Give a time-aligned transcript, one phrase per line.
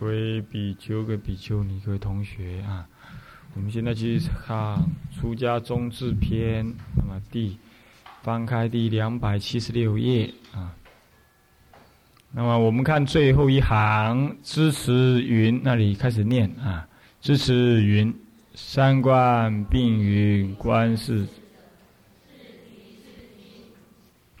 [0.00, 2.86] 各位比丘、各位比丘尼、各位同学啊，
[3.54, 4.56] 我们现在去看
[5.20, 6.64] 《出家中志篇》，
[6.96, 7.58] 那么第
[8.22, 10.72] 翻开第两百七十六页啊。
[12.30, 16.86] 那么我们看最后一行，支持云那里开始念啊，
[17.20, 18.14] 支持云
[18.54, 21.26] 三观并云观世，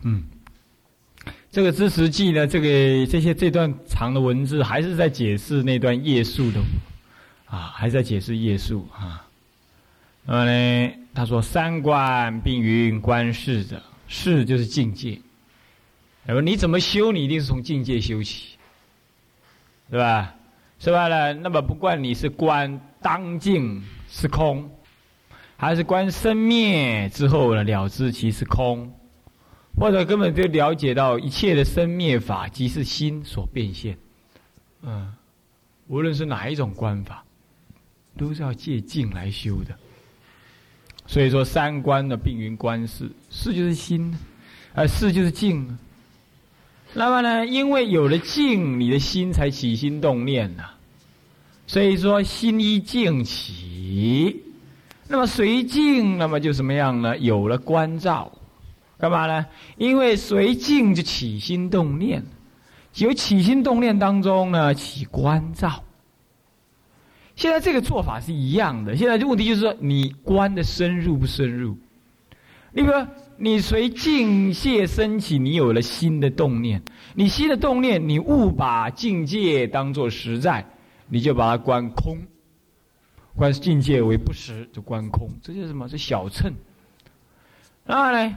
[0.02, 0.22] 嗯。
[1.58, 6.60] 这个知识记呢，这个这些这段长的文字，还是在解释那段夜宿的，
[7.46, 9.26] 啊，还在解释夜宿啊。
[10.24, 15.18] 那么呢，他说三观并云观世者，世就是境界。
[16.26, 18.56] 那么你怎么修，你一定是从境界修起，
[19.90, 20.32] 对吧？
[20.78, 21.34] 是吧呢？
[21.34, 24.70] 那么不管你是观当境是空，
[25.56, 28.94] 还是观生灭之后呢，了知其是空。
[29.78, 33.96] 或者根本就了解到一切的生灭法即是心所变现，
[34.82, 35.12] 嗯，
[35.86, 37.24] 无论是哪一种观法，
[38.16, 39.76] 都是要借境来修的。
[41.06, 44.14] 所以说三观的并云观世，世就是心，
[44.74, 45.78] 而世就是境。
[46.92, 50.70] 那么呢，因为有了境，你的心才起心动念呐。
[51.66, 54.42] 所以说心一静起，
[55.06, 57.16] 那么随境，那么就什么样呢？
[57.18, 58.32] 有了关照。
[58.98, 59.46] 干嘛呢？
[59.76, 62.24] 因为随境就起心动念，
[62.96, 65.84] 有起心动念当中呢，起观照。
[67.36, 68.96] 现在这个做法是一样的。
[68.96, 71.78] 现在问题就是说，你观的深入不深入？
[72.72, 73.06] 你比如说，
[73.36, 76.82] 你随境界升起，你有了新的动念，
[77.14, 80.66] 你新的动念，你误把境界当做实在，
[81.06, 82.18] 你就把它观空，
[83.36, 85.30] 观境界为不实，就观空。
[85.40, 85.88] 这就是什么？
[85.88, 86.52] 是小乘。
[87.86, 88.36] 然后呢？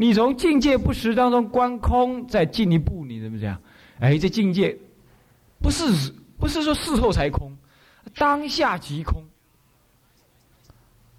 [0.00, 3.60] 你从境界不实当中观空，再进一步，你怎么讲？
[3.98, 4.78] 哎，这境界
[5.60, 7.58] 不是不是说事后才空，
[8.14, 9.24] 当下即空。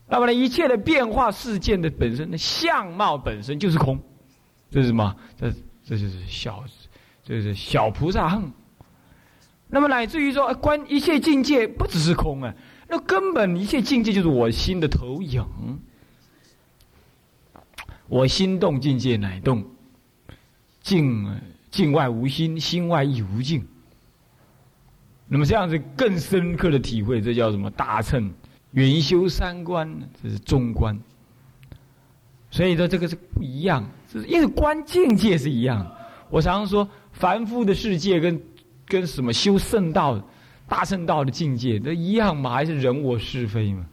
[0.08, 4.00] 那么呢，一切的变化事件的本身的相貌本身就是空，
[4.72, 5.14] 这是什么？
[5.38, 5.52] 这
[5.84, 6.64] 这就是小，
[7.22, 8.42] 这是小菩萨恨。
[9.68, 12.56] 那么乃至于说，观一切境界不只是空啊，
[12.88, 15.46] 那根本一切境界就是我心的投影。
[18.09, 19.64] 我心动境界乃动，
[20.81, 21.40] 境
[21.70, 23.64] 境外无心，心外亦无境。
[25.28, 28.34] 那么这样子更深刻的体会，这叫什么大乘
[28.72, 29.88] 远修三观，
[30.22, 31.00] 这是中观。
[32.50, 35.86] 所以说这个是不一样，是因为观境界是一样。
[36.31, 38.42] 我常常说，凡夫的世界跟
[38.88, 40.19] 跟什么修圣道、
[40.68, 42.52] 大圣道的境界都一样嘛？
[42.52, 43.86] 还是人我是非嘛？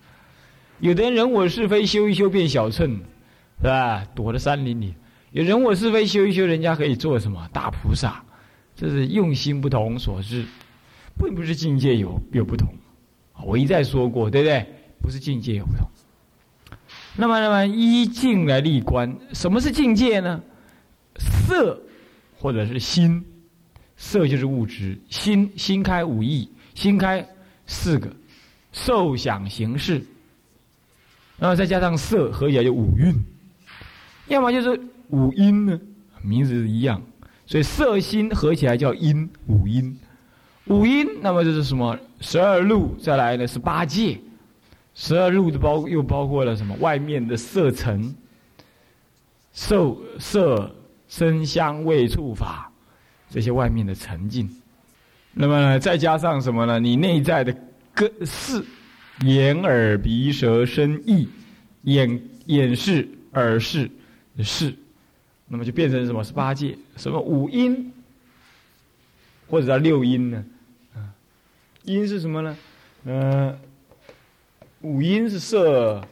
[0.80, 2.98] 有的人人我是非修一修变小乘。
[3.58, 4.04] 是吧？
[4.14, 4.94] 躲在山林里，
[5.30, 8.22] 有人我是非修一修，人家可以做什么大菩萨？
[8.74, 10.44] 这是用心不同所致，
[11.18, 12.68] 并不是境界有有不同。
[13.44, 14.66] 我一再说过，对不对？
[15.00, 15.88] 不是境界有不同。
[17.16, 20.42] 那么，那么依境来立观，什么是境界呢？
[21.18, 21.80] 色，
[22.38, 23.24] 或者是心。
[23.98, 27.26] 色就是物质，心心开五意，心开
[27.66, 28.14] 四个，
[28.70, 30.04] 受想行识，
[31.38, 33.14] 然后再加上色，合起来就五蕴。
[34.28, 35.80] 要么就是五音呢，
[36.20, 37.00] 名字一样，
[37.46, 39.96] 所以色心合起来叫音五音，
[40.64, 41.96] 五音那么就是什么？
[42.20, 44.18] 十二路，再来呢是八界，
[44.94, 46.74] 十二路的包又包括了什么？
[46.80, 48.12] 外面的色尘，
[49.52, 50.74] 受色
[51.08, 52.72] 声香味触法
[53.30, 54.50] 这些外面的沉静，
[55.32, 56.80] 那么呢再加上什么呢？
[56.80, 57.56] 你内在的
[57.94, 58.64] 根四
[59.20, 61.28] 眼耳鼻舌身意，
[61.82, 63.88] 眼眼视耳视。
[64.42, 64.74] 是，
[65.48, 66.22] 那么就变成什么？
[66.22, 67.92] 是八戒，什么五音，
[69.48, 70.44] 或者叫六音呢？
[70.94, 71.08] 啊，
[71.84, 72.56] 音是什么呢？
[73.04, 73.58] 嗯，
[74.82, 76.02] 五音是色、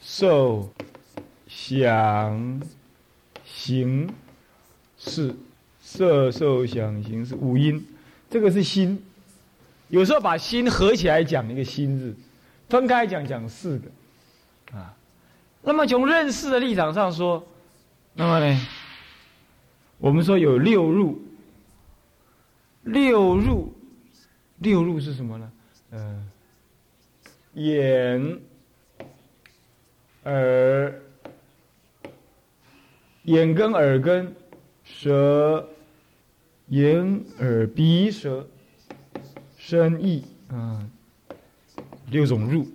[0.00, 0.70] 受、
[1.46, 2.60] 想、
[3.46, 4.12] 行、
[4.98, 5.34] 是，
[5.80, 7.82] 色、受、想、行、是五音，
[8.28, 9.02] 这个是心。
[9.88, 12.14] 有时候把心合起来讲一个心字，
[12.68, 14.94] 分开讲讲四个，啊，
[15.62, 17.46] 那么从认识的立场上说。
[18.16, 18.60] 那么呢，
[19.98, 21.20] 我们说有六入，
[22.84, 23.74] 六入，
[24.58, 25.52] 六入是什么呢？
[25.90, 26.30] 嗯，
[27.54, 28.40] 眼、
[30.22, 31.02] 耳、
[33.24, 34.32] 眼根、耳根、
[34.84, 35.68] 舌、
[36.68, 38.48] 眼、耳、鼻、舌、
[39.56, 40.88] 身、意，啊，
[42.10, 42.68] 六种入，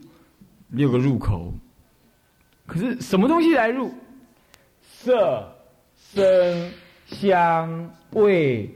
[0.67, 1.53] 六个入口。
[2.65, 3.93] 可是什么东西来入？
[5.01, 5.55] 色、
[6.13, 6.71] 声、
[7.07, 8.69] 香、味、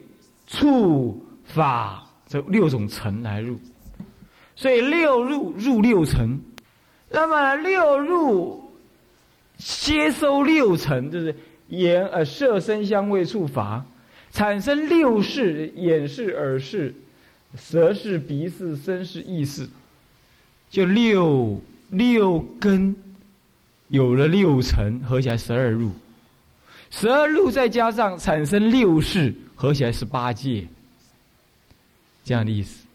[0.48, 3.60] 触、法，这六种尘来入，
[4.56, 6.40] 所以六入入六尘，
[7.10, 8.72] 那么六入
[9.58, 11.36] 接收六尘，就是
[11.68, 13.86] 眼、耳、色、声、香、味、触、法，
[14.32, 16.96] 产生六识：眼识、耳识、
[17.58, 19.68] 舌识、鼻识、身识、意识，
[20.70, 22.96] 就六六根，
[23.90, 25.92] 有了六尘，合起来十二入，
[26.96, 30.64] 十二路再加上产生六识，合起来是八界。
[32.24, 32.86] 这样的意思，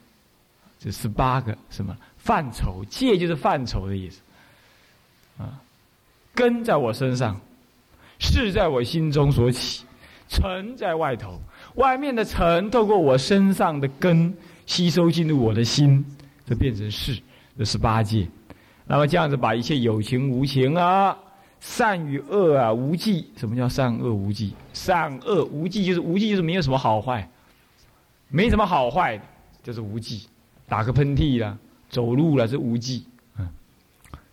[0.78, 2.84] 这十八个什么范畴？
[2.88, 4.20] 界就是范畴的意思。
[5.36, 5.60] 啊，
[6.32, 7.38] 根在我身上，
[8.20, 9.84] 是在我心中所起，
[10.28, 11.40] 尘在外头，
[11.74, 14.32] 外面的尘透过我身上的根
[14.64, 16.04] 吸收进入我的心，
[16.46, 17.20] 就变成是，
[17.58, 18.26] 这十八界。
[18.86, 21.18] 那么这样子把一切有情无情啊，
[21.60, 23.30] 善与恶啊，无忌。
[23.36, 24.54] 什么叫善恶无忌？
[24.72, 27.28] 善恶无忌就是无忌，就是没有什么好坏。
[28.30, 29.18] 没什么好坏，
[29.62, 30.28] 就是无忌，
[30.68, 31.56] 打个喷嚏啦，
[31.88, 33.06] 走路了是无忌，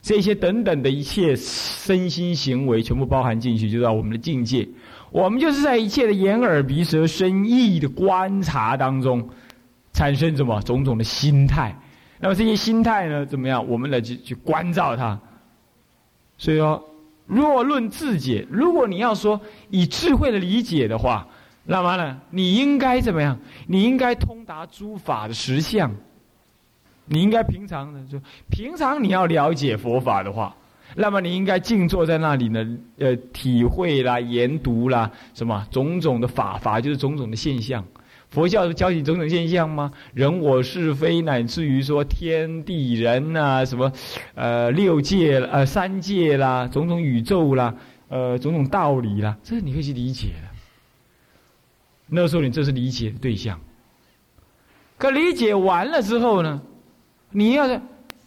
[0.02, 4.68] 这些等等的一切身心行为全部包含进去，就到我们的境界。
[5.12, 9.30] 我们就是在一切的眼耳鼻舌身意的观察当中，
[9.94, 11.74] 产生什么种种的心态。
[12.20, 13.66] 那么这些心态呢，怎么样？
[13.66, 15.18] 我们来去去关照它。
[16.38, 16.84] 所以说，
[17.26, 19.40] 若论自解，如果你要说
[19.70, 21.28] 以智慧的理解的话。
[21.68, 22.22] 那么呢？
[22.30, 23.40] 你应该怎么样？
[23.66, 25.92] 你应该通达诸法的实相。
[27.06, 30.56] 你应该平常的就平常你要了解佛法的话，
[30.94, 32.64] 那么你应该静坐在那里呢？
[33.00, 37.84] 呃，体会啦，研读啦，什么种种的法法，就是种种的现象。
[38.30, 39.94] 佛教教你种种现象吗？
[40.14, 43.92] 人我是非，乃至于说天地人呐，什么
[44.34, 47.74] 呃六界呃三界啦，种种宇宙啦，
[48.10, 50.50] 呃种种道理啦，这你可以去理解的。
[52.08, 53.60] 那时候你这是理解的对象，
[54.98, 56.62] 可理解完了之后呢，
[57.32, 57.82] 你要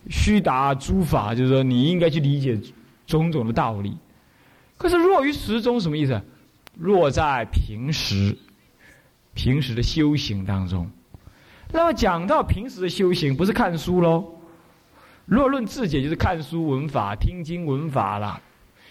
[0.09, 2.59] 虚达诸法，就是说你应该去理解
[3.07, 3.97] 种种的道理。
[4.79, 6.23] 可是若于时中什么意思？
[6.75, 8.37] 若在平时
[9.39, 10.91] 平时的修行当中，
[11.71, 14.25] 那么讲到平时的修行，不是看书喽？
[15.27, 18.41] 若论自解，就是看书闻法、听经闻法啦，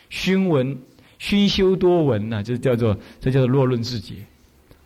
[0.09, 0.79] 熏闻
[1.19, 4.15] 熏修多闻呢，就叫做这叫做若论自解。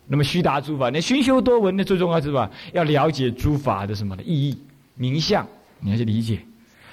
[0.08, 2.50] 那么虚达诸法，那熏修多闻的最重要是吧？
[2.72, 4.58] 要了解诸法的什么的意义、
[4.96, 5.46] 名相，
[5.78, 6.40] 你要去理解。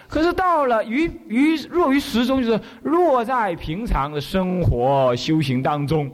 [0.07, 6.11] 可是到了于于若于时中，就是若在平常的生活修行当中，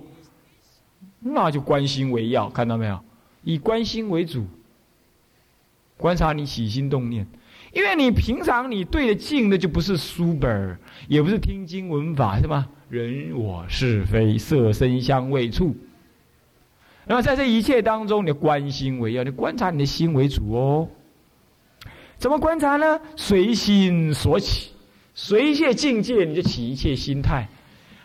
[1.27, 2.99] 那就观心为要，看到没有？
[3.43, 4.45] 以观心为主，
[5.97, 7.25] 观察你起心动念。
[7.73, 10.77] 因为你平常你对的镜的就不是书本
[11.07, 12.67] 也不是听经闻法，是吧？
[12.89, 15.75] 人我是非色声香味触。
[17.07, 20.87] 那么在这一切当中，你关心为要，你观察你的心为主哦。
[22.17, 22.99] 怎么观察呢？
[23.15, 24.69] 随心所起，
[25.15, 27.49] 随一切境界，你就起一切心态。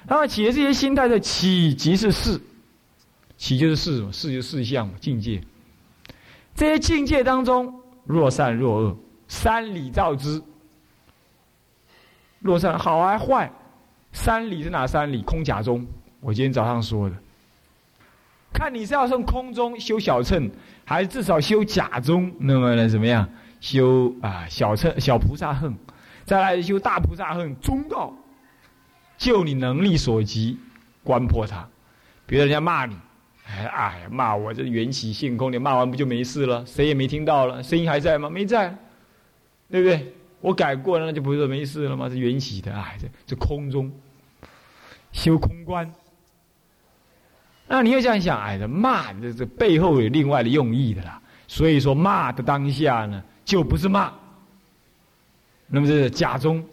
[0.08, 2.40] 那么起的这些心态的起，即是事。
[3.40, 5.42] 起就是事嘛，事就是事相境界。
[6.54, 8.98] 这些境界当中，若善若恶，
[9.28, 10.42] 三理照之。
[12.40, 13.50] 若善好还坏？
[14.12, 15.23] 三理是哪三理？
[15.23, 15.87] 空假中，
[16.20, 17.16] 我今天早上说的。
[18.52, 20.50] 看你是要从空中修小乘，
[20.85, 22.30] 还是至少修假中？
[22.38, 23.26] 那么呢，怎么样
[23.59, 24.47] 修啊？
[24.50, 25.75] 小乘小菩萨恨，
[26.26, 28.12] 再来修大菩萨恨，中道，
[29.16, 30.59] 就你能力所及，
[31.02, 31.66] 观破它。
[32.26, 32.94] 比如人家骂你，
[33.50, 36.64] 哎呀，骂我这缘起性空，你骂完不就没事了？
[36.66, 38.30] 谁也没听到了，声音还在吗？
[38.30, 38.76] 没在，
[39.71, 40.14] 对不对？
[40.40, 42.09] 我改过了，那就不是没事了吗？
[42.09, 43.92] 是缘起的，哎，这这空中
[45.12, 45.92] 修空观。
[47.66, 51.21] 那你要这样想，哎，这骂这这背后有另外的用意的啦。
[51.47, 54.12] 所以说骂的当下呢，就不是骂。
[55.66, 56.64] 那么这是假中。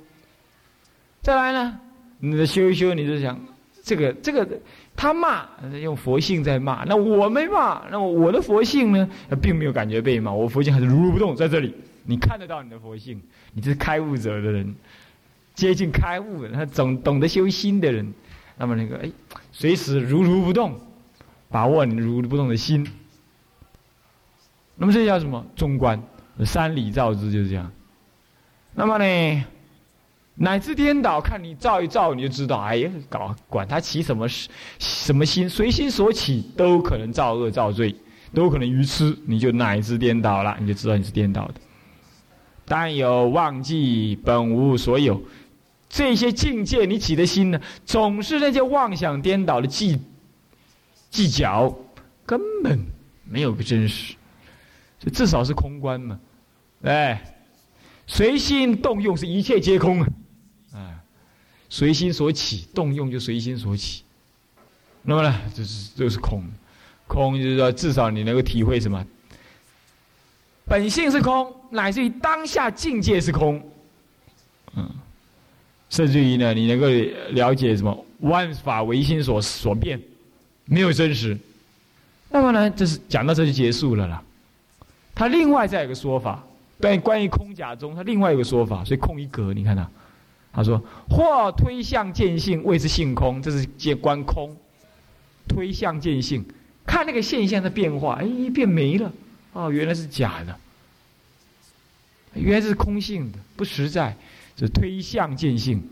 [1.21, 1.79] 再来呢，
[2.19, 3.39] 你的修一修，你就想
[3.83, 4.47] 这个这个
[4.97, 5.47] 他骂
[5.81, 9.09] 用佛性在骂，那我没骂，那我的佛性呢，
[9.41, 11.73] 并没有感觉被骂，我佛性还是如如不动在这里。
[12.03, 13.21] 你看得到你的佛性，
[13.53, 14.75] 你是开悟者的人，
[15.53, 18.13] 接近开悟的，他懂懂得修心的人，
[18.57, 19.09] 那么那个哎，
[19.53, 20.77] 随时如如不动。
[21.49, 22.85] 把握你如如不动的心，
[24.75, 25.45] 那么这叫什么？
[25.55, 25.97] 中观，
[26.43, 27.71] 三理照之就是这样。
[28.73, 29.45] 那么呢，
[30.37, 32.57] 乃至颠倒，看你照一照，你就知道。
[32.59, 34.27] 哎呀，搞管他起什么
[34.77, 37.95] 什么心，随心所起，都可能造恶造罪，
[38.33, 39.17] 都可能愚痴。
[39.25, 41.55] 你就乃至颠倒了，你就知道你是颠倒的。
[42.65, 45.21] 但有忘记本无所有，
[45.89, 49.99] 这些境界你起的心呢，总是那些妄想颠倒的计。
[51.09, 51.73] 计较
[52.25, 52.77] 根本
[53.23, 54.13] 没有个真实，
[54.99, 56.19] 这至少是空观嘛，
[56.83, 57.23] 哎，
[58.05, 60.07] 随心动用是一切皆空，啊，
[61.69, 64.03] 随心所起，动用就随心所起，
[65.03, 66.43] 那么呢，就是就是空，
[67.07, 69.05] 空就是说至少你能够体会什么，
[70.65, 73.61] 本性是空，乃至于当下境界是空，
[74.75, 74.89] 嗯，
[75.89, 76.87] 甚至于呢，你能够
[77.31, 78.05] 了解什么？
[78.21, 80.01] 万法唯心所所变，
[80.65, 81.37] 没有真实。
[82.29, 84.23] 那么呢，这是讲到这就结束了啦。
[85.13, 86.43] 他另外再有个说法，
[86.81, 89.89] 对关于空假中，他另外有个说法，所以空一格，你看他，
[90.51, 94.55] 他说或推向见性谓之性空，这是接观空，
[95.47, 96.43] 推向见性，
[96.85, 99.11] 看那个现象的变化，哎，变没了，
[99.53, 100.57] 哦，原来是假的，
[102.33, 104.15] 原来是空性的，不实在，
[104.57, 105.87] 是推向见性，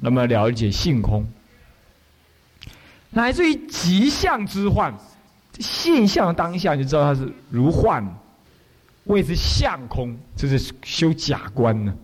[0.00, 1.26] 那么了解性空，
[3.10, 4.94] 乃至于极相之幻。
[5.58, 8.02] 现象当下就知道它是如幻，
[9.04, 11.94] 谓之相空，这是修假观呢。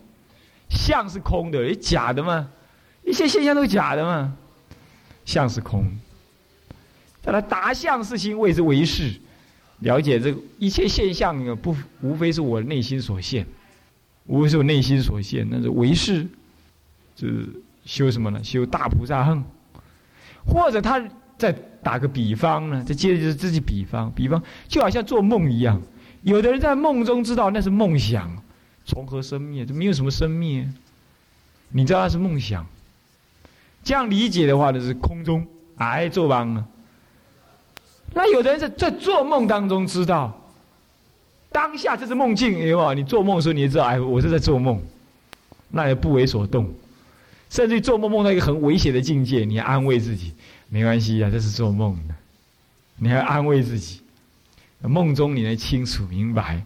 [0.69, 2.49] 相是空的，假的嘛？
[3.05, 4.37] 一切现象都假的嘛？
[5.25, 5.91] 相是空。
[7.23, 9.13] 再来达相是心，谓之为是。
[9.81, 13.47] 了解这个一切现象，不无非是我内心所现，
[14.27, 16.27] 无非是我内心所现，那是为是，
[17.15, 17.47] 就是
[17.85, 18.43] 修什么呢？
[18.43, 19.43] 修大菩萨恨，
[20.47, 21.03] 或者他。
[21.39, 21.53] 再
[21.85, 25.81] 打个比方呢，再接着就是自己比方，比方就好像做梦一样，
[26.23, 28.29] 有的人在梦中知道那是梦想，
[28.89, 29.67] 从何生灭？
[29.67, 30.67] 就没有什么生灭，
[31.69, 32.67] 你知道它是梦想。
[33.85, 36.67] 这样理解的话呢，是空中哎做梦啊。
[38.15, 40.41] 那有的人在在做梦当中知道，
[41.53, 44.83] 当下这是梦境，有没你做梦的时候你也知道，哎，我是在做梦，
[45.69, 46.73] 那也不为所动，
[47.51, 50.33] 甚至做梦梦到一个很危险的境界，你安慰自己。
[50.71, 52.15] 没关系呀，这是做梦的，
[52.97, 54.01] 你要安慰自己。
[54.81, 56.65] 梦中你能清楚明白，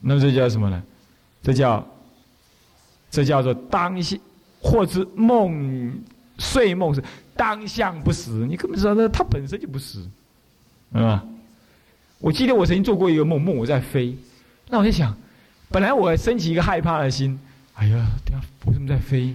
[0.00, 0.82] 那么这叫什么呢？
[1.42, 1.86] 这叫
[3.10, 4.16] 这叫做当下，
[4.60, 6.00] 或者梦
[6.38, 7.02] 睡梦是
[7.36, 8.30] 当相不实。
[8.30, 9.98] 你根本知道，那它本身就不实，
[10.92, 11.24] 啊！
[12.18, 14.16] 我记得我曾经做过一个梦，梦我在飞，
[14.68, 15.16] 那我在想，
[15.68, 17.38] 本来我升起一个害怕的心，
[17.74, 19.34] 哎呀，等下我怎么在飞？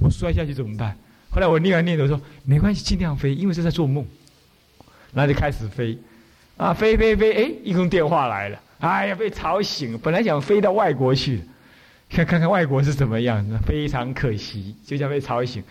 [0.00, 0.96] 我摔下去怎么办？
[1.30, 4.04] 后来我另外念头说没关系，尽量飞，因为是在做梦。
[5.12, 5.96] 然后就开始飞，
[6.56, 9.98] 啊，飞飞飞，哎，一通电话来了，哎呀，被吵醒。
[9.98, 11.40] 本来想飞到外国去，
[12.10, 15.62] 看看看外国是什么样，非常可惜，就这样被吵醒。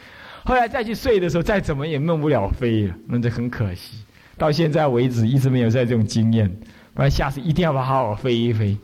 [0.43, 3.97] 后来再去睡的时候，再怎么也梦不了飞了，那就很可惜。
[4.37, 6.49] 到现在为止，一直没有在这种经验。
[6.93, 8.77] 不然下次一定要把好好飞一飞，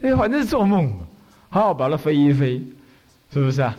[0.00, 0.92] 哎，反正是做梦，
[1.48, 2.62] 好好把它飞一飞，
[3.32, 3.76] 是不是啊？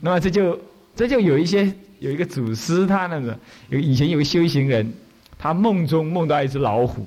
[0.00, 0.58] 那么这就。
[0.96, 4.94] 这就有一些有一个祖师，他那个有以前有个修行人，
[5.38, 7.06] 他梦中梦到一只老虎，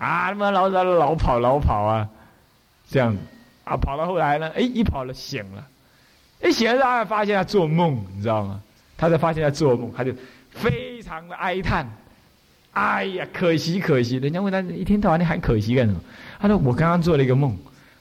[0.00, 2.08] 啊，他妈老老老跑老跑啊，
[2.88, 3.18] 这样子，
[3.64, 5.66] 啊，跑到后来呢，哎，一跑了醒了，
[6.42, 8.62] 一醒了他发现他做梦，你知道吗？
[8.96, 10.10] 他才发现他做梦，他就
[10.50, 11.86] 非常的哀叹，
[12.72, 16.00] 哎呀，可惜可惜，人家问他一天到晚你喊可惜干什么？
[16.40, 17.54] 他说我刚刚做了一个梦，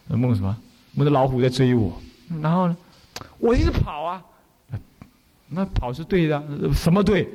[0.08, 0.56] 梦什么？
[0.94, 2.02] 梦到老虎在追我，
[2.42, 2.78] 然后呢，
[3.40, 4.24] 我一直跑啊。
[5.52, 6.42] 那跑是对的，
[6.74, 7.28] 什么对？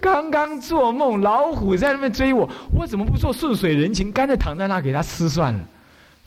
[0.00, 5.60] 刚刚做梦，老虎在那边追我，我怎么不做顺水人情，干脆躺在那给他吃算了？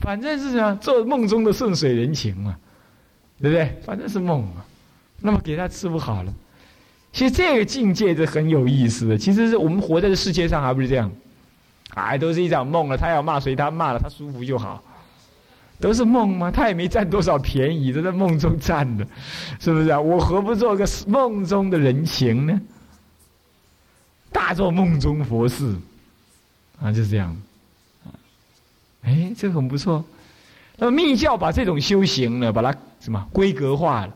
[0.00, 2.56] 反正是什么，做梦中的顺水人情嘛，
[3.40, 3.80] 对不对？
[3.84, 4.64] 反正是梦嘛，
[5.20, 6.34] 那么给他吃不好了。
[7.12, 9.18] 其实这个境界是很有意思的。
[9.18, 11.10] 其实是我们活在这世界上，还不是这样？
[11.94, 12.96] 哎，都是一场梦了。
[12.96, 14.82] 他要骂谁，他骂了，他舒服就好。
[15.78, 16.50] 都是梦吗？
[16.50, 19.06] 他也没占多少便宜，都在梦中占的，
[19.60, 20.00] 是不是啊？
[20.00, 22.60] 我何不做个梦中的人情呢？
[24.52, 25.74] 做梦中佛事，
[26.80, 27.36] 啊，就是这样。
[29.02, 30.04] 哎，这很不错。
[30.76, 34.14] 那么密教把这种修行呢，把它什么规格化了？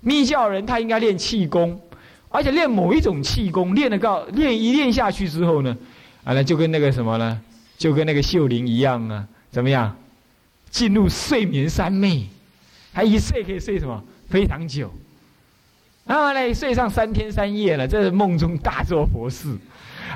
[0.00, 1.80] 密教人他应该练气功，
[2.28, 5.76] 而且练某一种气功，练的高，练一练下去之后呢，
[6.24, 7.40] 啊，那就跟那个什么呢？
[7.76, 9.96] 就跟那个秀玲一样啊，怎么样？
[10.70, 12.26] 进入睡眠三昧，
[12.92, 14.92] 他一睡可以睡什么非常久，
[16.08, 19.54] 然后呢睡上三天三夜了，这是梦中大做佛事，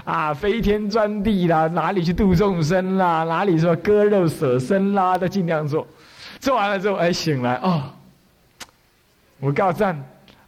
[0.04, 5.86] 啊飞天钻地啦，哪里去度众生啦，哪里说割肉舍身啦，都尽量做，
[6.40, 7.84] 做完了之后哎醒来哦，
[9.38, 10.02] 我告赞，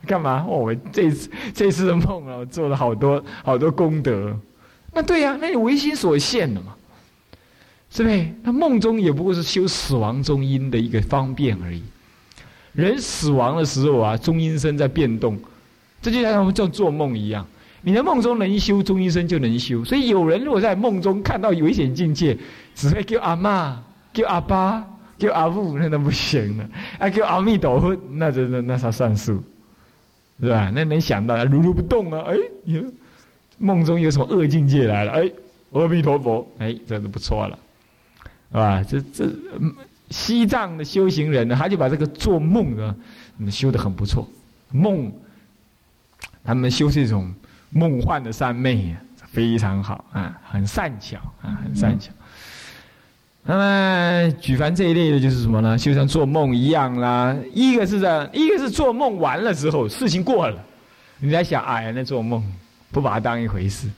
[0.07, 0.45] 干嘛？
[0.49, 4.35] 我这次这次的梦啊，我做了好多好多功德，
[4.93, 6.75] 那对呀，那你唯心所现的嘛。
[7.91, 8.27] 是不是？
[8.43, 11.81] 那梦中也不过是修死亡中阴的一个方便而已。
[12.75, 15.39] 人死亡的时候啊，中阴身在变动，
[16.03, 17.47] 这就像我们叫做梦一样。
[17.87, 19.85] 你的梦中能修，终一生就能修。
[19.85, 22.37] 所以有人如果在梦中看到危险境界，
[22.75, 24.83] 只会叫阿妈、叫阿爸、
[25.19, 26.69] 叫阿父，那都不行了。
[26.99, 29.43] 啊，叫阿弥陀佛，那真的那才算数，
[30.41, 30.73] 是吧？
[30.75, 32.25] 那能想到如如不动啊？
[32.27, 32.37] 哎，
[33.59, 35.13] 梦中有什么恶境界来了？
[35.13, 35.31] 哎，
[35.73, 37.59] 阿弥陀佛，哎，这都不错了，
[38.51, 38.83] 是吧？
[38.83, 39.31] 这这
[40.11, 42.95] 西藏的修行人呢，他就把这个做梦啊，
[43.51, 44.29] 修的很不错。
[44.71, 45.13] 梦，
[46.45, 47.33] 他们修这种
[47.71, 48.95] 梦幻的三昧，
[49.31, 52.13] 非常好啊，很善巧啊，很善巧。
[53.47, 55.77] 那么举凡这一类的，就是什么呢？
[55.77, 57.37] 就像做梦一样啦。
[57.53, 60.65] 一个是在，一个是做梦完了之后，事情过了，
[61.19, 62.43] 你在想，哎呀，那做梦
[62.91, 63.89] 不把它当一回事，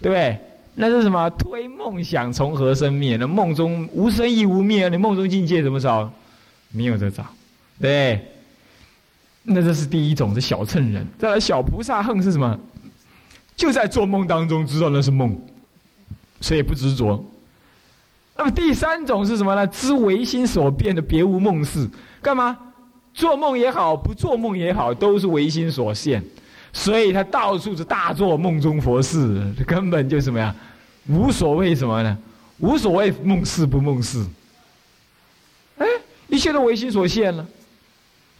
[0.00, 0.38] 对不对？
[0.74, 1.30] 那是什么？
[1.30, 3.16] 推梦想从何生灭？
[3.16, 6.10] 那梦中无生亦无灭，你梦中境界怎么找？
[6.70, 7.24] 没有得找，
[7.80, 8.20] 对。
[9.44, 11.06] 那这是第一种，是小乘人。
[11.18, 12.58] 再来，小菩萨恨是什么？
[13.54, 15.38] 就在做梦当中知道那是梦，
[16.40, 17.24] 所以不执着。
[18.36, 19.64] 那么第三种是什么呢？
[19.68, 21.88] 知唯心所变的，别无梦事。
[22.20, 22.58] 干嘛？
[23.12, 26.20] 做梦也好，不做梦也好，都是唯心所现。
[26.74, 30.54] 所以他到处是大做梦中佛事，根本就什么呀？
[31.06, 32.18] 无所谓什么呢？
[32.58, 34.22] 无所谓梦事不梦事。
[35.78, 35.86] 哎，
[36.28, 37.46] 一切都唯心所现了。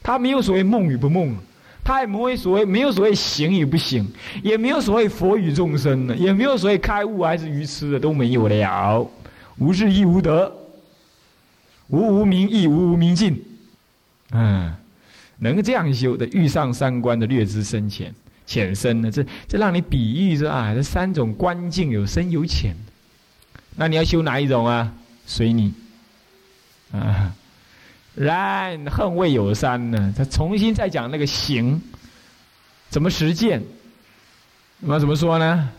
[0.02, 1.34] 他没有所谓梦与不梦，
[1.82, 4.06] 他也没有所谓没有所谓行与不行，
[4.42, 9.08] 也没有所谓佛与众生的，也没有所谓开悟还是愚痴的，都没有了。
[9.58, 10.52] 无智亦无得，
[11.88, 13.40] 无无明亦无无明尽。
[14.32, 14.74] 嗯，
[15.38, 18.14] 能这样修的，遇上三观的略知深浅
[18.46, 19.10] 浅深呢？
[19.10, 22.76] 这这让你比喻说啊，这三种观境有深有浅。
[23.76, 24.92] 那你要修哪一种啊？
[25.26, 25.72] 随你，
[26.92, 27.34] 啊。
[28.14, 30.14] 然恨未有三呢？
[30.16, 31.80] 他重新再讲那个行，
[32.88, 33.62] 怎么实践？
[34.78, 35.70] 那怎么说呢？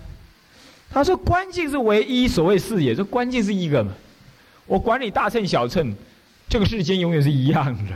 [0.90, 2.96] 他说：“关键是唯一，所谓事也。
[2.96, 3.92] 这关键是一个嘛。
[4.66, 5.94] 我管你大乘小乘，
[6.48, 7.94] 这个世间永远是一样的，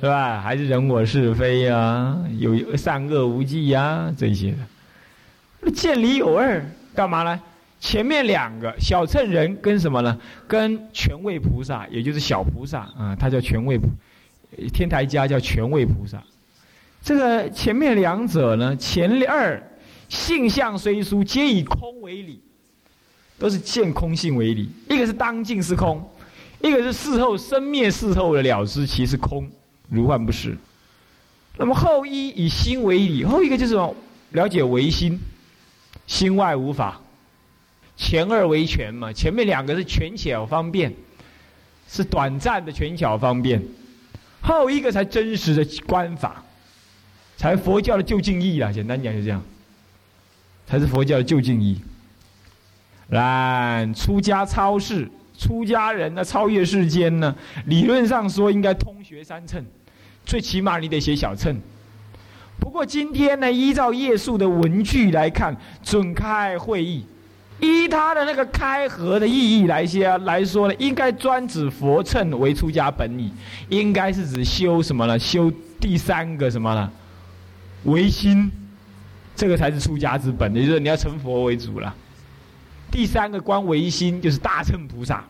[0.00, 0.40] 是吧？
[0.40, 4.54] 还是人我是非呀，有善恶无忌呀，这些
[5.62, 5.70] 的。
[5.70, 7.38] 见理有二，干嘛呢？
[7.80, 10.18] 前面两个小乘人跟什么呢？
[10.48, 13.78] 跟权位菩萨，也就是小菩萨啊，他叫权位，
[14.72, 16.22] 天台家叫权位菩萨。
[17.02, 19.62] 这个前面两者呢，前二
[20.08, 22.40] 性相虽殊，皆以空为理，
[23.38, 24.70] 都是见空性为理。
[24.88, 26.02] 一个是当尽是空，
[26.62, 29.46] 一个是事后生灭事后的了知，其实空
[29.90, 30.56] 如幻不实。
[31.58, 33.94] 那么后一以心为理，后一个就是什么
[34.30, 35.20] 了解唯心，
[36.06, 36.98] 心外无法。
[37.96, 40.90] 前二为全嘛，前面两个是权巧方便，
[41.86, 43.62] 是短暂的权巧方便，
[44.40, 46.42] 后一个才真实的观法，
[47.36, 48.72] 才佛教的究竟义啊！
[48.72, 49.42] 简单讲就这样，
[50.66, 51.78] 才是佛教的究竟义。
[53.08, 59.62] 来，出家超世，出家人呢超越世间呢，理论上说应该通学三乘，
[60.24, 61.60] 最起码你得写小乘。
[62.58, 67.06] 不过今天呢，依照页数的文句来看，准开会议。
[67.58, 73.30] 依他的那个开合的意义来些来说呢，应该专指佛乘为出家本意，
[73.68, 75.18] 应该是指修什么呢？
[75.18, 76.90] 修第三个什么呢？
[77.84, 78.50] 唯心，
[79.36, 81.94] 这个才是出家之本，也就是你要成佛为主了。
[82.90, 85.24] 第三个观唯心，就是大乘菩萨，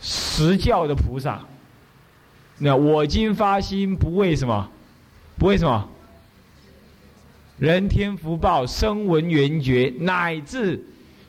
[0.00, 1.40] 实教的菩萨。
[2.58, 4.70] 那我今发心不为什么？
[5.38, 5.88] 不为什么？
[7.58, 10.84] 人天福报、声闻缘觉，乃至。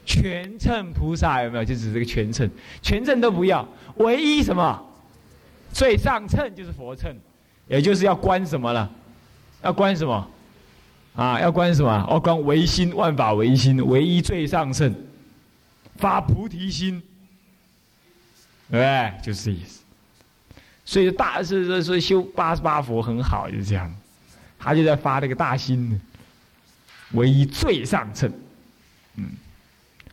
[0.06, 1.64] 全称菩萨有没有？
[1.64, 2.50] 就指这个全称，
[2.82, 4.84] 全称都不要，唯一什么？
[5.72, 7.16] 最上称就是佛称，
[7.68, 8.92] 也就是要观什么了？
[9.62, 10.28] 要观什么？
[11.16, 12.08] 啊，要观什么？
[12.10, 14.92] 要观唯心，万法唯心，唯一最上乘，
[15.98, 17.04] 发菩提心，
[18.72, 19.84] 对就是这意思。
[20.90, 23.94] 所以大是说说修八十八佛很好，就是这样。
[24.58, 26.02] 他就在发这个大心呢，
[27.12, 28.34] 唯一最上乘，
[29.16, 29.26] 嗯。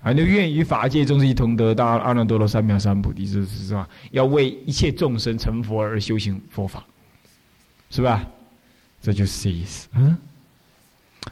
[0.03, 3.89] 啊，就愿与法界众生一同得到阿耨多罗三藐三菩提，是是吧？
[4.11, 6.85] 要为一切众生成佛而修行佛法，
[7.89, 8.23] 是吧？
[9.01, 9.89] 这就是这意思。
[9.95, 10.15] 嗯。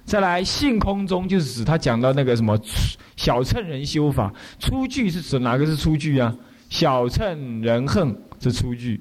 [0.06, 2.58] 再来，性空中就是指他讲到那个什么
[3.14, 6.34] 小乘人修法，出句是指哪个是出句啊？
[6.70, 8.98] 小乘人恨是出句，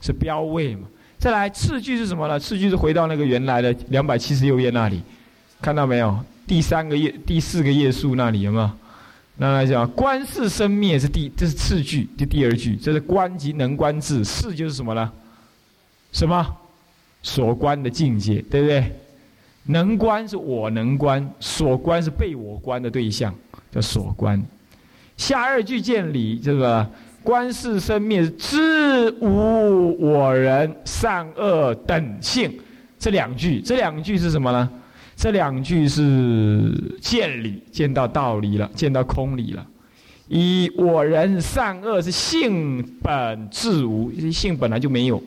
[0.00, 0.86] 是标位嘛？
[1.18, 2.38] 再来，次句是什么呢？
[2.38, 5.00] 次句是回到那个原来的两百七十六页那里，
[5.60, 6.18] 看到没有？
[6.46, 8.70] 第三个页、第四个页数那里有没有？
[9.38, 15.12] 那来讲，观是生灭是第，这是次句，第第二句，这是观即能观智，是就是什么呢？
[16.12, 16.56] 什么？
[17.22, 18.92] 所观的境界，对不对？
[19.64, 23.34] 能观是我能观，所观是被我观的对象，
[23.72, 24.40] 叫所观。
[25.16, 26.88] 下二句见理，这个
[27.26, 32.56] 观世生灭，知无我人善恶等性。
[33.00, 34.70] 这两句，这两句是什么呢？
[35.16, 39.66] 这两句是见理，见到道理了，见到空理了。
[40.28, 45.20] 以我人善恶是性本自无，性本来就没有。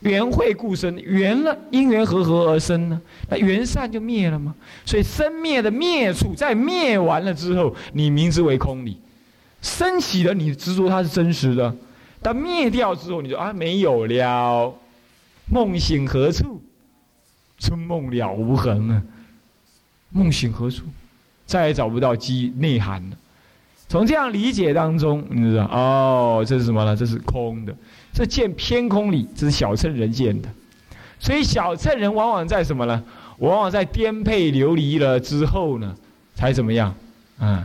[0.00, 2.98] 缘会故生，缘了因缘和合而生呢？
[3.28, 4.54] 那缘善就灭了吗？
[4.86, 8.96] 所以生灭的灭处，在灭完了之后，你名之为空理；
[9.64, 11.74] 升起的你执着它是真实的，
[12.20, 14.74] 但灭掉之后，你就啊没有了。
[15.46, 16.62] 梦醒何处？
[17.58, 19.02] 春梦了无痕啊！
[20.10, 20.84] 梦醒何处？
[21.46, 23.16] 再也找不到机内涵了。
[23.88, 26.94] 从这样理解当中，你知道哦，这是什么呢？
[26.94, 27.74] 这是空的，
[28.12, 30.48] 这见偏空里，这是小乘人见的。
[31.18, 33.02] 所以小乘人往往在什么呢？
[33.38, 35.94] 往往在颠沛流离了之后呢，
[36.34, 36.94] 才怎么样？
[37.38, 37.62] 嗯，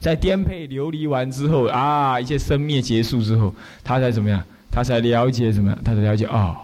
[0.00, 4.42] 在颠沛流离完之后啊，一切生灭结束之后，他才怎么样？
[4.70, 5.76] 他才了解什么？
[5.84, 6.56] 他才了解哦，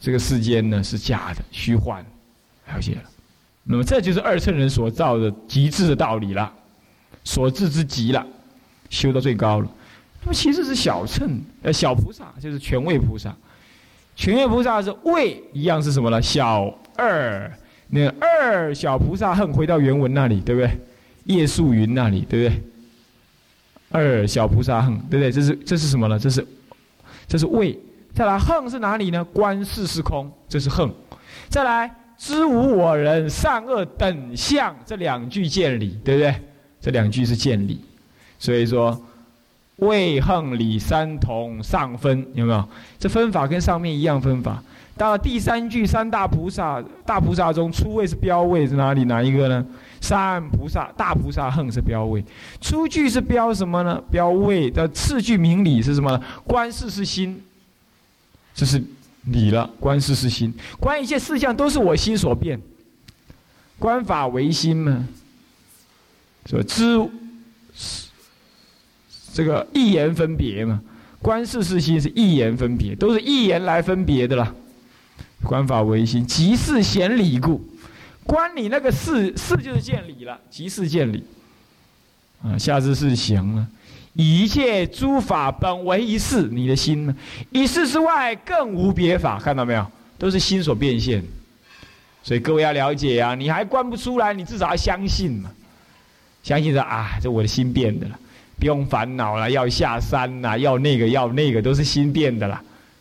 [0.00, 2.04] 这个世间呢是假的、虚幻，
[2.72, 3.02] 了解了。
[3.64, 6.52] 那么这就是二乘人所造的极致的道理了。
[7.24, 8.24] 所至之极了，
[8.88, 9.68] 修到最高了。
[10.22, 13.34] 那么其实是小乘，呃，小菩萨就是权位菩萨。
[14.14, 16.22] 权位菩萨是位一样是什么呢？
[16.22, 17.50] 小二，
[17.88, 20.70] 那二小菩萨恨回到原文那里，对不对？
[21.26, 22.62] 叶素云那里，对不对？
[23.90, 25.30] 二小菩萨恨，对不对？
[25.30, 26.18] 这是这是什么呢？
[26.18, 26.46] 这是
[27.28, 27.78] 这是位。
[28.14, 29.22] 再来恨是哪里呢？
[29.24, 30.90] 观世是空，这是恨。
[31.48, 36.34] 再来知无我人善恶等相，这两句见理，对不对？
[36.80, 37.80] 这两句是见理，
[38.38, 38.98] 所以说，
[39.76, 42.68] 位横理三同上分，有没有？
[42.98, 44.62] 这分法跟上面一样分法。
[44.96, 49.04] 到了第三句，三大菩萨，大菩萨中初位是标位是哪里？
[49.04, 49.64] 哪一个呢？
[50.00, 52.24] 三菩萨，大菩萨横是标位。
[52.60, 54.02] 初句是标什么呢？
[54.10, 56.22] 标位的次句明理是什么呢？
[56.44, 57.42] 观世是心，
[58.54, 58.82] 这是
[59.24, 59.68] 理了。
[59.78, 62.58] 观世是心，观一切事项都是我心所变，
[63.78, 65.06] 观法唯心嘛。
[66.46, 67.06] 说知
[69.34, 70.80] 这个一言分别嘛，
[71.20, 74.54] 观世是心是一言分别，都是一言来分别的啦。
[75.46, 77.64] 观法唯心，即是显理故。
[78.24, 81.24] 观你那个事，事就是见理了，即是见理。
[82.42, 83.66] 啊，下次是行了。
[84.14, 87.14] 一切诸法本为一事，你的心呢？
[87.50, 89.86] 一事之外更无别法，看到没有？
[90.18, 91.22] 都是心所变现。
[92.22, 95.50] 所以各位要了解啊，你还观不出来，你至少要相信嘛。
[96.42, 98.18] 相信着啊，这我的心变的了，
[98.58, 99.50] 不用烦恼了。
[99.50, 102.60] 要下山呐，要那个要那个，都是心变的了。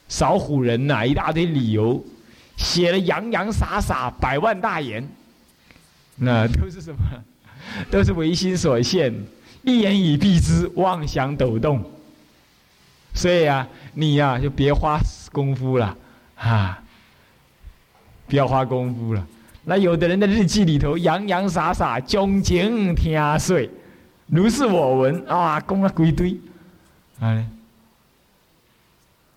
[0.09, 2.03] 少唬人呐，一大堆理由，
[2.57, 5.07] 写了洋洋洒洒百万大言，
[6.15, 6.99] 那都是什么？
[7.89, 9.13] 都是唯心所现，
[9.63, 11.83] 一言以蔽之，妄想抖动。
[13.13, 14.99] 所以啊，你呀就别花
[15.31, 15.97] 功夫了
[16.35, 16.83] 啊，
[18.27, 19.27] 不要花功夫了。
[19.63, 23.69] 那有的人的日记里头洋洋洒洒，钟情听说，
[24.27, 26.37] 如是我闻啊，讲了归堆，
[27.19, 27.43] 啊，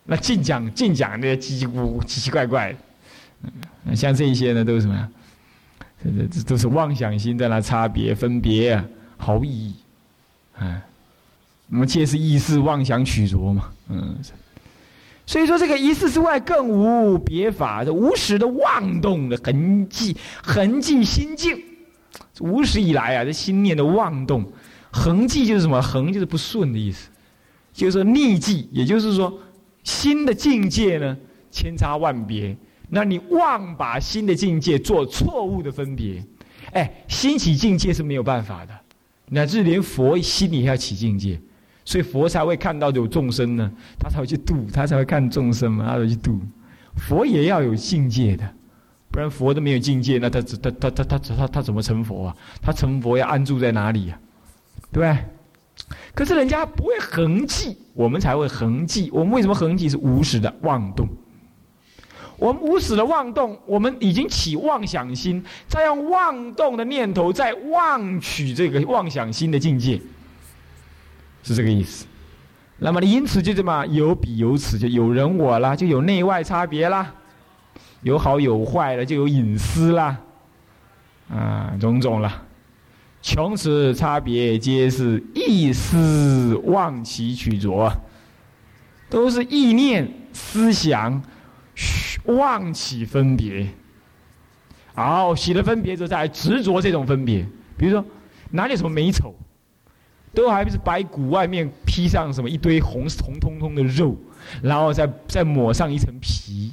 [0.04, 2.76] 那尽讲尽讲那些叽叽奇奇怪怪，
[3.94, 5.08] 像这一些呢，都是什么呀？
[6.02, 8.84] 这这这都是妄想心在那差别分别啊，
[9.16, 9.74] 毫无意义，
[10.56, 10.80] 啊，
[11.66, 14.16] 那么皆是意识妄想取着嘛，嗯。
[15.26, 21.62] 所以说，这个一事之外更无别法，这无始的妄动的痕迹，痕迹心境，
[22.40, 24.50] 无始以来啊，这心念的妄动，
[24.90, 25.82] 痕迹就是什么？
[25.82, 27.10] 痕就是不顺的意思，
[27.74, 29.38] 就是说逆迹，也就是说，
[29.84, 31.16] 新的境界呢，
[31.50, 32.56] 千差万别。
[32.88, 36.24] 那你妄把新的境界做错误的分别，
[36.72, 38.72] 哎，新起境界是没有办法的，
[39.28, 41.40] 乃至连佛心里要起境界。
[41.84, 46.38] 所以佛才会看到有众生呢，他才会去度，他才会看众生嘛，他才会去度。
[46.96, 48.46] 佛也要有境界的，
[49.10, 52.36] 不然佛都没有境界，那他他他他他他他怎么成佛啊？
[52.60, 54.18] 他成佛要安住在哪里呀？
[54.92, 55.16] 对不对？
[56.14, 59.10] 可是人家不会恒记，我们才会恒记。
[59.12, 59.88] 我们为什么恒记？
[59.88, 61.08] 是无始的妄动。
[62.38, 70.00] 我们无始的妄动，我们已经起妄想心，再用妄动的念头，再妄取这个妄想心的境界。
[71.42, 72.06] 是这个意思，
[72.78, 77.12] 那么你因此就这么有彼有此，就有人我啦，就有内外差别啦，
[78.02, 80.16] 有好有坏了，就有隐私啦，
[81.28, 82.42] 啊，种种了，
[83.20, 87.90] 穷此差别皆是意思妄其取着，
[89.10, 91.20] 都是意念思想
[92.28, 93.66] 妄起分别，
[94.94, 97.46] 好，洗了分别之后，再来执着这种分别。
[97.76, 98.04] 比如说，
[98.50, 99.34] 哪里有什么美丑，
[100.34, 104.16] 都还不是白骨外面披上什么一堆红红彤彤的肉，
[104.62, 106.72] 然后再再抹上一层皮，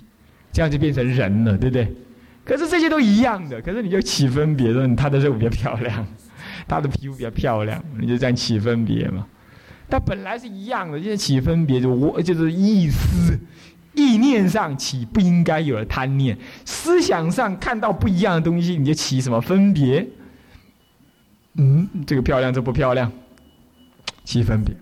[0.51, 1.95] 这样就变成人了，对不对？
[2.43, 6.05] 可是这些都一样的，可是你就起分别说他的肉比较漂亮，
[6.67, 9.25] 他的皮肤比较漂亮，你就这样起分别嘛。
[9.87, 13.39] 它本来是一样的，现在起分别就我就是意思。
[13.95, 20.07] 意念上起不应该有了贪念，思想上看到不一样的东西，你就起什么分别？
[21.55, 23.11] 嗯，这个漂亮，这不漂亮，
[24.23, 24.75] 起分别。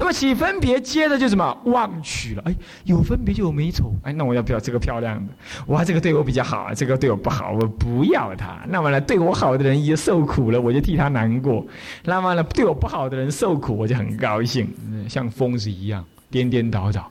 [0.00, 2.42] 那么起分别，接着就什么忘取了？
[2.46, 3.92] 哎，有分别就有美丑。
[4.04, 5.32] 哎，那我要不要这个漂亮的？
[5.66, 8.60] 哇，这个对我比较好，这个对我不好，我不要他。
[8.68, 11.66] 那么呢，对我好的人也受苦了，我就替他难过。
[12.04, 14.72] 那么呢，对我不好的人受苦，我就很高兴，
[15.08, 17.10] 像疯子一样，颠颠倒倒。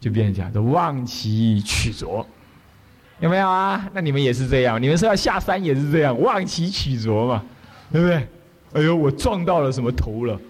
[0.00, 2.26] 就变成这样，都忘其取着，
[3.20, 3.86] 有没有啊？
[3.92, 7.44] 那你们也是这样，你们是要下山也是这样，忘其取着嘛，
[7.92, 8.26] 对不对？
[8.72, 10.40] 哎呦，我撞到了什么头了？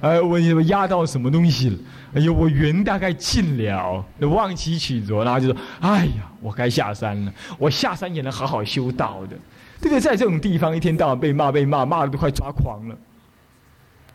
[0.00, 1.78] 哎，我我压到什么东西了？
[2.14, 7.32] 哎呦，我缘大概尽了，忘其取着，然后就说：哎呀，我该下山了。
[7.58, 9.36] 我下山也能好好修道的，
[9.80, 10.00] 对不对？
[10.00, 12.96] 在这种地方，一天到晚被骂被骂，骂的都快抓狂了。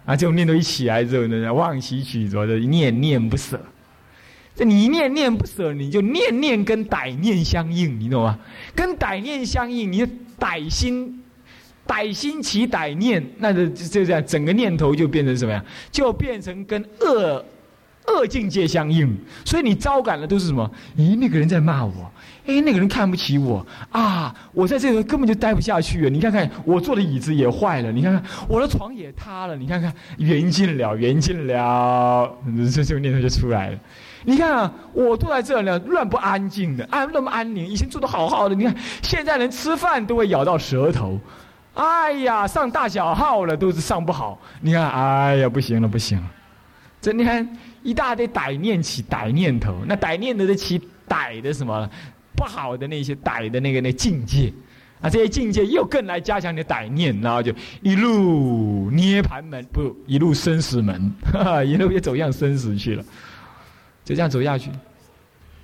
[0.05, 3.59] 啊，这种念头一起来之后呢，忘其取着的念念不舍。
[4.57, 8.39] 这你念念不舍，你就念念跟歹念相应，你懂吗？
[8.73, 10.03] 跟歹念相应，你
[10.39, 11.21] 歹心，
[11.85, 15.63] 歹心起歹念，那就就这样，整个念头就变成什么呀？
[15.91, 17.45] 就变成跟恶
[18.07, 19.15] 恶境界相应。
[19.45, 20.71] 所以你招感的都是什么？
[20.97, 22.11] 咦，那个人在骂我，
[22.47, 24.33] 哎，那个人看不起我啊！
[24.53, 26.09] 我在这里根本就待不下去了。
[26.09, 32.35] 你看看，我坐的椅子也坏了，你看看我的床也塌了，你看看缘尽了，缘尽了，
[32.73, 33.79] 这这个念头就出来了。
[34.23, 38.55] 你看啊，我坐在这呢，乱不安静的，安那么安宁，以前住的好好的。
[38.55, 41.19] 你看，现在连吃饭都会咬到舌头，
[41.75, 44.39] 哎呀，上大小号了都是上不好。
[44.59, 46.23] 你看，哎呀，不行了，不行了。
[46.99, 47.47] 这你看
[47.83, 51.87] 一大堆歹念起歹念头，那歹念头的起歹的什么
[52.35, 54.51] 不好的那些歹的那个那境界，
[54.99, 63.03] 啊，这些境界又更来加强你的歹念，然后就一路涅盘门不一路生死门，哈哈，一路也走向生死去了。
[64.07, 64.71] 就这样走下去，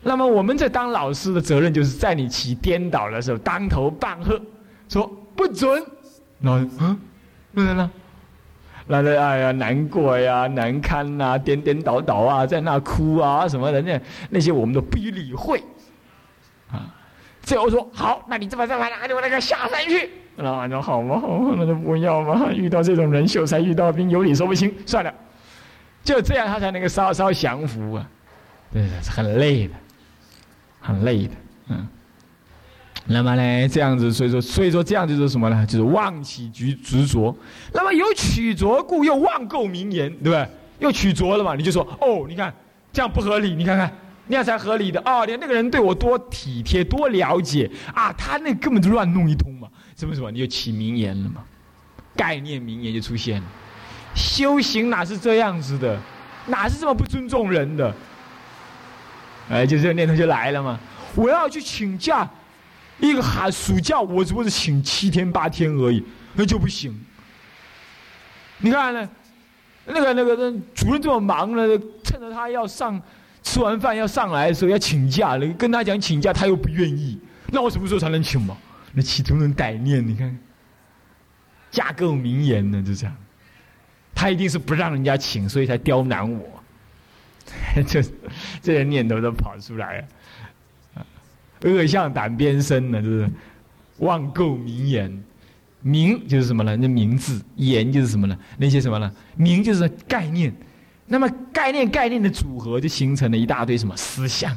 [0.02, 4.38] 那么我们在当老师的责任，就是在你起颠倒的时候，当头棒喝，
[4.90, 5.82] 说不准，
[6.42, 7.00] 然后嗯，
[7.54, 7.90] 不能了，
[8.86, 15.64] 那的哎呀难过呀难堪呐，颠颠倒倒啊，在那哭啊什么的，那那些我们都不予理会，
[16.70, 16.94] 啊，
[17.44, 21.22] 最后说好，那你这么这么，那就那个下山去，那就好嘛，
[21.56, 25.14] 那就不要嘛，遇到这种人秀才遇到兵，有理说不清，算了，
[26.04, 28.06] 就这样他才能够稍稍降服啊。
[28.74, 29.74] 对，是很累的，
[30.82, 31.34] 很累的，
[31.70, 31.88] 嗯。
[33.06, 35.66] 那么呢，这样子，所以说，所以说这样就是什么呢？
[35.66, 37.36] 就是妄起执执着。
[37.74, 40.48] 那么有取着故，又妄构名言，对不对？
[40.80, 41.54] 又取着了嘛？
[41.54, 42.54] 你就说，哦，你看
[42.94, 43.94] 这样不合理，你看看
[44.28, 45.26] 那样才合理的哦。
[45.26, 50.32] 连那个人对我多体贴、多了解啊，他那根本就乱弄一通嘛，是不是嘛？
[50.32, 51.44] 你就起名言了嘛？
[52.16, 53.48] 概念名言就出现了。
[54.16, 56.00] 修行哪是这样子的？
[56.48, 57.94] 哪是这么不尊重人的？
[59.50, 60.80] 哎，就这个念头就来了嘛！
[61.16, 62.28] 我要去请假，
[63.00, 66.04] 一个寒暑假，我只不过是请七天八天而已，
[66.34, 66.98] 那就不行。
[68.60, 69.10] 你看呢，
[69.86, 71.68] 那个那个那主任这么忙呢，
[72.04, 73.00] 趁着他要上
[73.44, 78.58] 吃完饭要上来的时候要请假了，跟他讲请假，他又不愿意，那我什么时候才能请嘛？
[78.94, 80.40] 那其中人歹念，你看，
[81.70, 83.16] 架构名言呢，就这样，
[84.16, 86.63] 他一定是不让人家请，所以才刁难我。
[87.88, 88.02] 就
[88.62, 91.06] 这些念头都跑出来了，
[91.62, 93.30] 恶向胆边生呢，就是
[93.98, 95.24] 妄构名言，
[95.82, 96.76] 名就是什么呢？
[96.76, 98.38] 那名字，言就是什么呢？
[98.58, 99.12] 那些什么呢？
[99.36, 100.54] 名就是概念，
[101.08, 104.56] 那么概念概念的组合就形成了一大堆什么思想，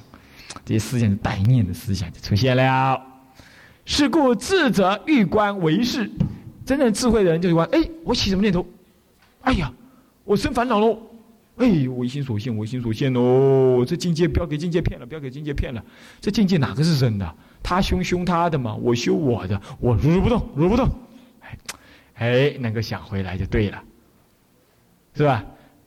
[0.65, 3.01] 这些思想是歹念的思想就出现了。
[3.85, 6.11] 是故智者欲观为是，
[6.65, 8.67] 真正智慧的人就是观，哎，我起什么念头？
[9.43, 9.73] 哎呀，
[10.25, 11.01] 我生烦恼喽。
[11.57, 13.83] 哎，唯心所现，唯心所现哦！
[13.87, 15.83] 这境界不要给境界骗了，不要给境界骗了。
[16.21, 17.35] 这境界哪个是真的？
[17.63, 20.87] 他修修他的嘛，我修我的，我如如不动，如不动。
[21.41, 21.59] 哎，
[22.15, 23.83] 哎，能够想回来就对了，
[25.15, 25.45] 是吧？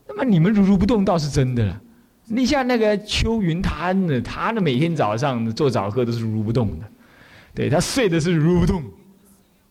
[0.07, 1.79] 那么你们如如不动倒是真的了。
[2.25, 6.85] 你像那个秋云他呢，他呢每天早上做早课都是如不动的，
[7.53, 8.83] 对他睡的是如不动。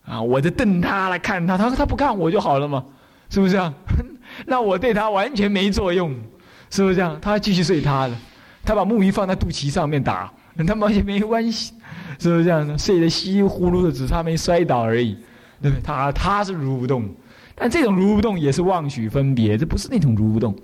[0.05, 2.85] 啊，我在瞪他来看他，他说他不看我就好了嘛，
[3.29, 3.75] 是不是啊？
[4.47, 6.15] 那我对他完全没作用，
[6.71, 7.19] 是不是这样？
[7.21, 8.15] 他继续睡他的，
[8.65, 10.33] 他把木鱼放在肚脐上面打，
[10.67, 11.73] 他完全没关系，
[12.19, 12.77] 是不是这样的？
[12.79, 15.17] 睡得稀里糊涂的，只差没摔倒而已，
[15.61, 15.83] 对不对？
[15.83, 17.09] 他他是如不动，
[17.55, 20.55] 但这种如不动也是妄许分别，这不是那种如不动。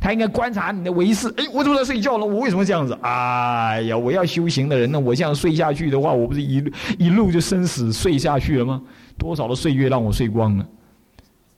[0.00, 1.28] 他应该观察你的为事。
[1.36, 2.24] 哎，我怎么在睡觉呢？
[2.24, 2.96] 我为什么这样子？
[3.02, 6.64] 哎呀，我要修行的人呢，我这样睡下去的话，我不是一
[6.98, 8.80] 一路就生死睡下去了吗？
[9.18, 10.64] 多少的岁月让我睡光了，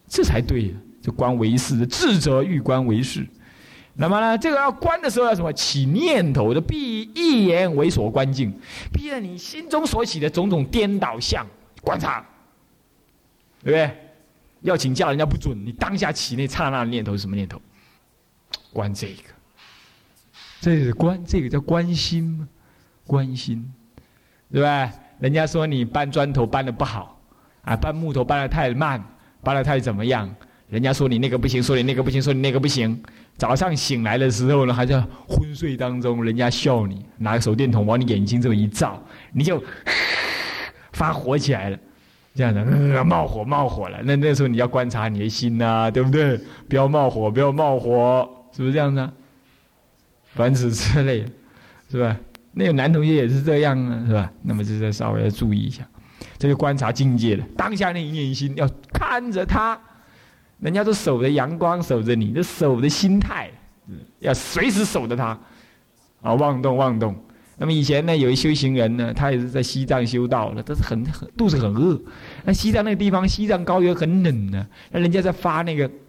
[0.08, 0.68] 这才对呀。
[1.00, 3.26] 就观为事，智者欲观为事。
[3.94, 5.52] 那么呢，这个要观的时候要什么？
[5.52, 8.52] 起念头的，必一言为所观境，
[8.92, 11.46] 逼着你心中所起的种种颠倒相
[11.82, 12.24] 观察，
[13.62, 13.96] 对不对？
[14.62, 17.60] 要请教人家不准，你当下起那刹那的念头是什么念头？
[18.72, 19.22] 观这个，
[20.60, 22.48] 这是观这个叫关心吗？
[23.06, 23.72] 观心，
[24.52, 24.92] 对吧？
[25.18, 27.20] 人家说你搬砖头搬的不好，
[27.62, 29.02] 啊，搬木头搬的太慢，
[29.42, 30.34] 搬的太怎么样？
[30.70, 33.02] 人家说你那个不行，说你那个不行，说你那个不行。
[33.36, 39.02] 早上醒来的时候呢，还在昏睡当中，人家笑你，拿个手电筒往你眼睛这么一照，
[39.32, 39.62] 你就
[40.92, 41.78] 发火起来了，
[42.34, 43.98] 这样的呃冒火冒火了。
[44.04, 46.38] 那那时候你要观察你的心呐，对不对？
[46.68, 48.28] 不要冒火，不要冒火。
[48.52, 49.12] 是不是这样呢？
[50.34, 51.24] 凡此之类，
[51.90, 52.16] 是吧？
[52.52, 54.30] 那个男同学也是这样啊，是吧？
[54.42, 55.82] 那么就是稍微要注意一下，
[56.38, 59.80] 这个观察境界了当下那一念心，要看着他。
[60.60, 63.50] 人家都守着阳光，守着你，这守的心态，
[64.18, 65.38] 要随时守着它。
[66.22, 67.14] 啊，妄动妄动。
[67.56, 72.00] 那么以前呢，有一修行人呢，他也是在西藏修道了，但是很很肚子很饿。
[72.44, 75.90] 那西藏那个地方，西藏高原很冷呢，那人家在发那个。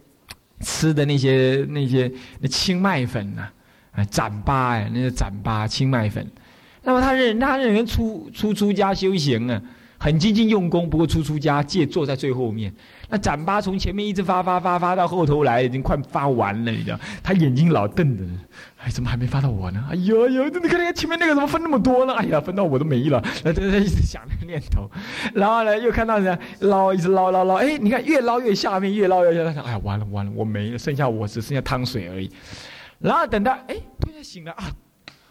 [0.64, 3.50] 吃的那些那些那青麦粉呐，
[3.94, 6.24] 啊，糌粑呀，那些糌粑青麦粉。
[6.84, 9.60] 那么他认他认为出出出家修行啊，
[9.98, 10.88] 很精进用功。
[10.88, 12.72] 不过出出家借坐在最后面，
[13.12, 16.98] 那展八从前面一直发发发发到后头来，已经快发完了，你知道？
[17.22, 18.24] 他眼睛老瞪着，
[18.78, 19.86] 哎，怎么还没发到我呢？
[19.92, 22.14] 哎呦呦，你看那个前面那个怎么分那么多呢？
[22.14, 23.22] 哎呀，分到我都没了。
[23.44, 24.90] 那他他一直想那个念头，
[25.34, 32.32] 然后呢，又看到人家捞，一直捞捞捞，哎，你看越捞越下面，越捞越下面，哎呀，完了完了，我没了，剩下我只剩下汤水而已。
[33.00, 34.64] 然后等到哎突然醒了啊。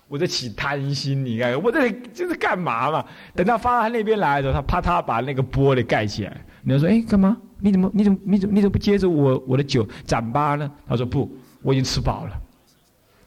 [0.06, 3.04] 我在起贪心，你看我这里就是干嘛嘛？
[3.32, 6.36] 等到发到他那边来的时候，他啪嗒把那个玻璃盖起来。
[6.62, 7.36] 你要说：“哎，干嘛？
[7.60, 7.90] 你怎么？
[7.92, 8.18] 你怎么？
[8.24, 8.54] 你怎么？
[8.54, 11.30] 你怎么不接着我我的酒盏巴呢？”他说：“不，
[11.62, 12.32] 我已经吃饱了。”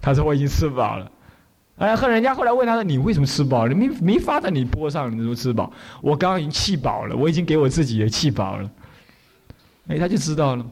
[0.02, 1.12] 他说：“我已经吃饱了。”
[1.78, 3.74] 哎，后来人家后来问他说：“你为什么吃饱了？
[3.74, 8.70] 你没没发在你钵上，你怎么吃饱？”我刚刚已经气饱了，我已经给我自己也气饱了。
[9.88, 10.66] 哎，他就知道了。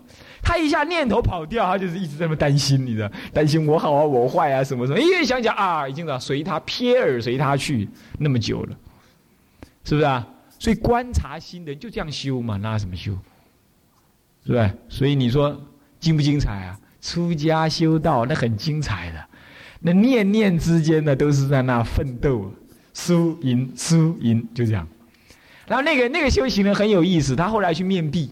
[0.43, 3.11] 他一下念头跑掉，他就是一直在那担心，你知道？
[3.33, 4.99] 担心我好啊，我坏啊，什么什么？
[4.99, 8.77] 一想想啊，已经了，随他撇耳随他去那么久了，
[9.83, 10.27] 是不是啊？
[10.59, 13.17] 所以观察心的就这样修嘛，那怎么修？
[14.45, 14.73] 是吧？
[14.89, 15.59] 所以你说
[15.99, 16.79] 精不精彩啊？
[17.01, 19.25] 出家修道那很精彩的，
[19.79, 22.51] 那念念之间呢都是在那奋斗，
[22.93, 24.87] 输赢输赢就这样。
[25.67, 28.31] 然后那个那个修行人很有意思，他后来去面壁。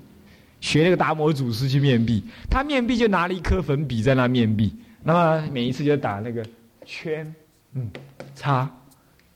[0.61, 6.45] 学那个达摩祖师去面壁，他面壁就拿了一颗粉笔在那面壁，那么每一次就打那个
[6.83, 7.33] 圈，
[7.75, 7.89] 嗯，
[8.35, 8.69] 叉，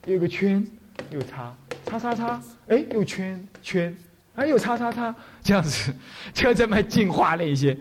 [0.04, 0.62] 又个圈，
[1.10, 1.56] 又叉，
[1.86, 3.96] 叉叉叉，哎，又圈圈，
[4.34, 5.94] 还有叉叉叉，这样子
[6.32, 7.76] 就这么进化那些。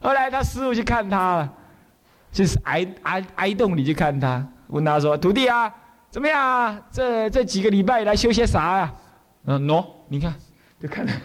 [0.00, 1.52] 后来他师傅去看他了，
[2.32, 5.72] 就是挨挨挨洞里去看他，问他说：“徒弟啊，
[6.10, 6.80] 怎么样啊？
[6.90, 8.94] 这这几个礼拜来修些啥呀？”
[9.46, 10.34] 嗯，喏，你看，
[10.80, 11.06] 就看。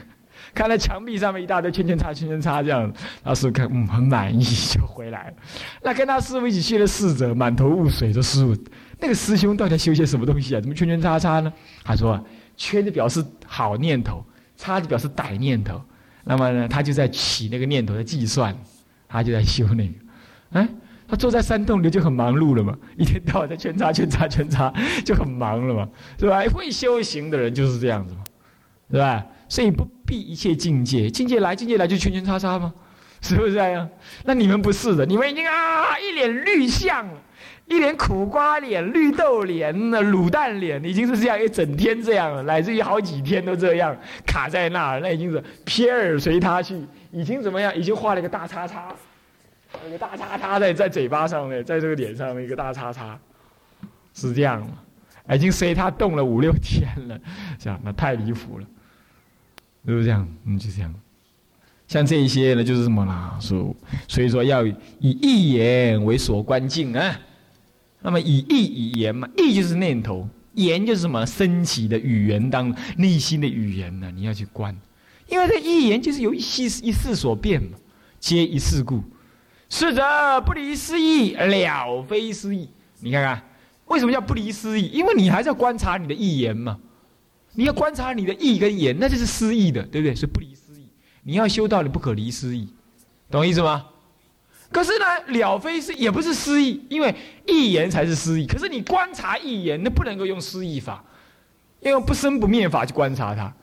[0.54, 2.91] 看到墙壁上面一大堆圈圈叉圈圈叉这样，
[3.24, 5.34] 老师傅看嗯很满意就回来了。
[5.82, 8.56] 那跟他师傅一起去的侍者满头雾水，说师傅，
[9.00, 10.62] 那个师兄到底修些什么东西啊？
[10.62, 11.52] 怎么圈圈叉叉呢？
[11.84, 12.24] 他说
[12.56, 14.24] 圈就表示好念头，
[14.63, 15.82] 他就表示歹念头。
[16.23, 18.58] 那么呢，他就在起那个念头的计算，
[19.10, 19.93] 他就在修那个。
[20.52, 20.69] 哎，
[21.06, 24.73] 他坐在山洞里就很忙碌了嘛，一天到晚在圈叉圈叉圈叉
[25.04, 26.41] 就很忙了嘛，是吧？
[26.54, 28.23] 会修行的人就是这样子嘛，
[28.89, 29.25] 是吧？
[29.50, 32.73] 所以不必一切境界，境界来境界来就圈圈叉叉吗？
[33.19, 33.90] 是不是这样？
[34.23, 37.21] 那你们不是的，你们已经啊一脸绿相了，
[37.65, 43.95] 一脸苦瓜脸、绿豆脸、卤蛋脸，已经是这样一整天这样了，乃至于好几天都这样
[44.25, 47.73] 卡在那儿，那已经是撇耳随他去，已经怎么样？
[47.75, 48.93] 已经画了一个大叉叉，
[49.87, 53.17] 一个大叉叉在在嘴巴上面，在这个脸上面一个大叉叉，
[54.13, 55.33] 是这样吗？
[55.33, 57.17] 已经随他动了五六天了，
[57.57, 58.65] 这样那太离谱了。
[59.85, 60.27] 是不是这样？
[60.45, 60.93] 嗯，就这样。
[61.87, 63.37] 像这一些呢，就是什么啦？
[63.39, 63.73] 所，
[64.07, 67.19] 所以说要以一言为所观境啊。
[68.04, 71.25] 那么以意以言嘛，意就是念头，言就是什么？
[71.25, 74.12] 升起的语言当内心的语言呢？
[74.13, 74.77] 你要去观，
[75.27, 77.77] 因为这一言就是由一事一事所变嘛，
[78.19, 79.01] 皆一事故。
[79.69, 80.04] 是者
[80.41, 82.69] 不离失意，了非失意。
[82.99, 83.41] 你看看，
[83.85, 84.87] 为什么叫不离思意？
[84.87, 86.77] 因为你还是要观察你的意言嘛，
[87.54, 90.13] 你要观察你的意跟言，那就是思意的，对不对？
[90.13, 90.87] 是不离思意。
[91.23, 92.67] 你要修道，你不可离思意，
[93.31, 93.85] 懂意思吗？
[94.74, 97.15] 可是呢，了非是也不是失意，因为
[97.46, 98.48] 意言才是失意。
[98.48, 101.04] 可是你观察意言，那不能够用失意法，
[101.82, 103.54] 要用不生不灭法去观察它。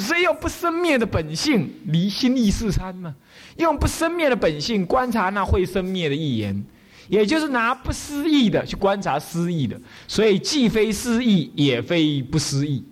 [0.00, 3.14] 所以用不生灭的本性离心意四参嘛，
[3.56, 6.64] 用不生灭的本性观察那会生灭的意言，
[7.08, 9.78] 也就是拿不思议的去观察失意的。
[10.06, 12.84] 所以既非失意，也非不失意。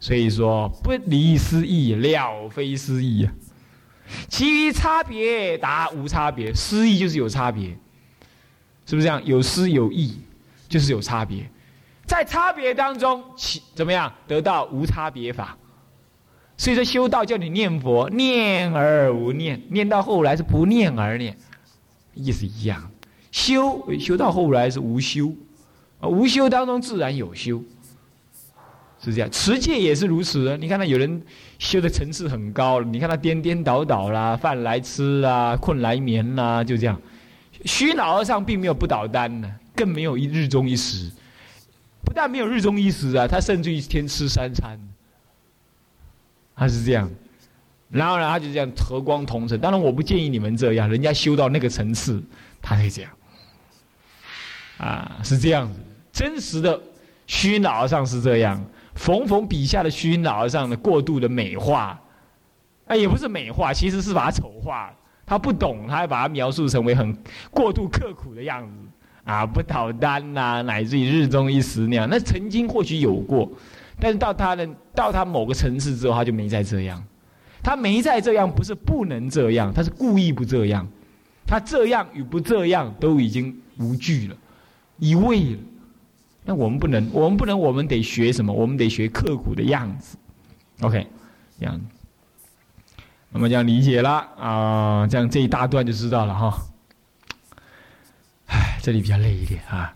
[0.00, 3.32] 所以说不离失意，了非失意啊。
[4.28, 7.68] 其余差别答无差别，失意就是有差别，
[8.86, 9.24] 是不是这样？
[9.24, 10.20] 有失有意，
[10.68, 11.48] 就是有差别。
[12.06, 15.56] 在差别当中，其怎么样得到无差别法？
[16.56, 21.36] 所以说修道叫你念佛，念而无念，念到后来是不念而念，
[22.14, 22.90] 意思一样。
[23.30, 25.32] 修修到后来是无修，
[26.00, 27.62] 啊，无修当中自然有修。
[29.04, 30.56] 是这样，持戒也是如此。
[30.58, 31.20] 你看他有人
[31.58, 37.00] 修的层次很高，你看他颠颠倒倒啦，饭来吃啊，困来眠啦，就这样。
[37.64, 41.10] 虚脑而上并没有不倒单呢，更没有一日中一时。
[42.04, 44.78] 不但没有日中一时啊，他甚至一天吃三餐。
[46.54, 47.10] 他是这样，
[47.88, 49.58] 然后呢，他就这样和光同尘。
[49.58, 52.22] 当然，我不建议你们这样，人家修到那个层次，
[52.60, 53.10] 他会这样。
[54.78, 55.80] 啊，是这样子，
[56.12, 56.80] 真实的
[57.26, 58.64] 虚脑而上是这样。
[58.94, 62.00] 冯冯笔下的虚脑上的过度的美化，
[62.86, 64.92] 啊，也不是美化，其实是把它丑化。
[65.24, 67.16] 他不懂，他还把它描述成为很
[67.50, 68.72] 过度刻苦的样子，
[69.24, 72.06] 啊，不讨单呐，乃至于日中一时那样。
[72.10, 73.50] 那曾经或许有过，
[73.98, 77.02] 但是到他的到他某个层次之后，他就没再这样。
[77.62, 80.86] 他没再这样，不是不能这样，他是故意不这样。
[81.46, 84.36] 他这样与不这样都已经无惧了，
[84.98, 85.58] 一味了。
[86.44, 88.52] 那我们不能，我们不能，我们得学什么？
[88.52, 90.16] 我们得学刻苦的样子。
[90.80, 91.06] OK，
[91.60, 91.80] 这样，
[93.30, 96.58] 那么这样理解了啊，这样这一大段就知道了哈。
[98.46, 99.94] 唉，这里比较累一点啊，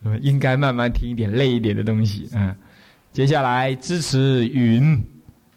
[0.00, 2.56] 那 么应该慢慢听一点累一点的东西啊。
[3.12, 5.04] 接下来支持云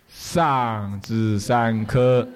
[0.09, 2.27] 上至三科。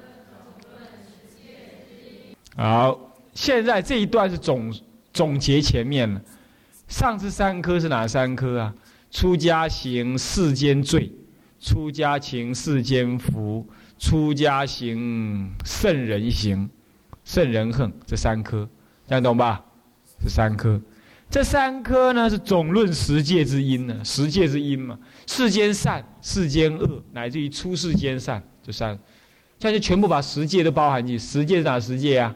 [2.56, 2.98] 好，
[3.34, 4.74] 现在这一段是总
[5.14, 6.22] 总结前面了。
[6.92, 8.76] 上至三科是哪三科啊？
[9.10, 11.10] 出家行世间罪，
[11.58, 13.66] 出家行世间福，
[13.98, 16.70] 出家行圣人行，
[17.24, 18.68] 圣人恨这三科，
[19.08, 19.64] 这样懂吧？
[20.22, 20.80] 这三科，
[21.30, 29.00] 这三科呢是总论十界之因呢，十界之因嘛，世间善、世间恶，乃至于出世间善，这三，
[29.58, 31.24] 这就全部把十界都包含进去。
[31.24, 32.36] 十界是哪十界啊？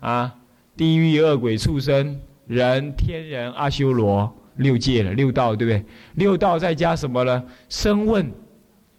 [0.00, 0.34] 啊，
[0.76, 2.20] 地狱、恶鬼、畜生。
[2.48, 5.84] 人、天人、阿修罗六界了，六道对不对？
[6.14, 7.44] 六道再加什么呢？
[7.68, 8.28] 声问、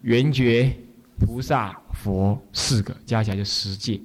[0.02, 0.72] 缘觉、
[1.20, 4.00] 菩萨、佛四个，加起来就十界。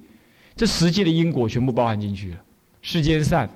[0.55, 2.37] 这十界的因果全部包含进去了。
[2.81, 3.49] 世间善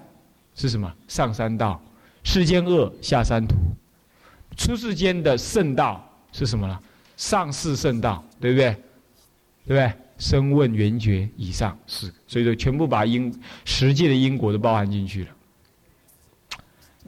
[0.56, 0.94] 是什么？
[1.08, 1.82] 上三道。
[2.24, 3.56] 世间恶下三途。
[4.56, 6.80] 出世间的圣道是什么呢？
[7.18, 8.72] 上四圣道，对不对？
[9.66, 9.92] 对不对？
[10.18, 13.34] 声问、缘觉以上四个，所以说全部把因
[13.66, 15.30] 十界的因果都包含进去了。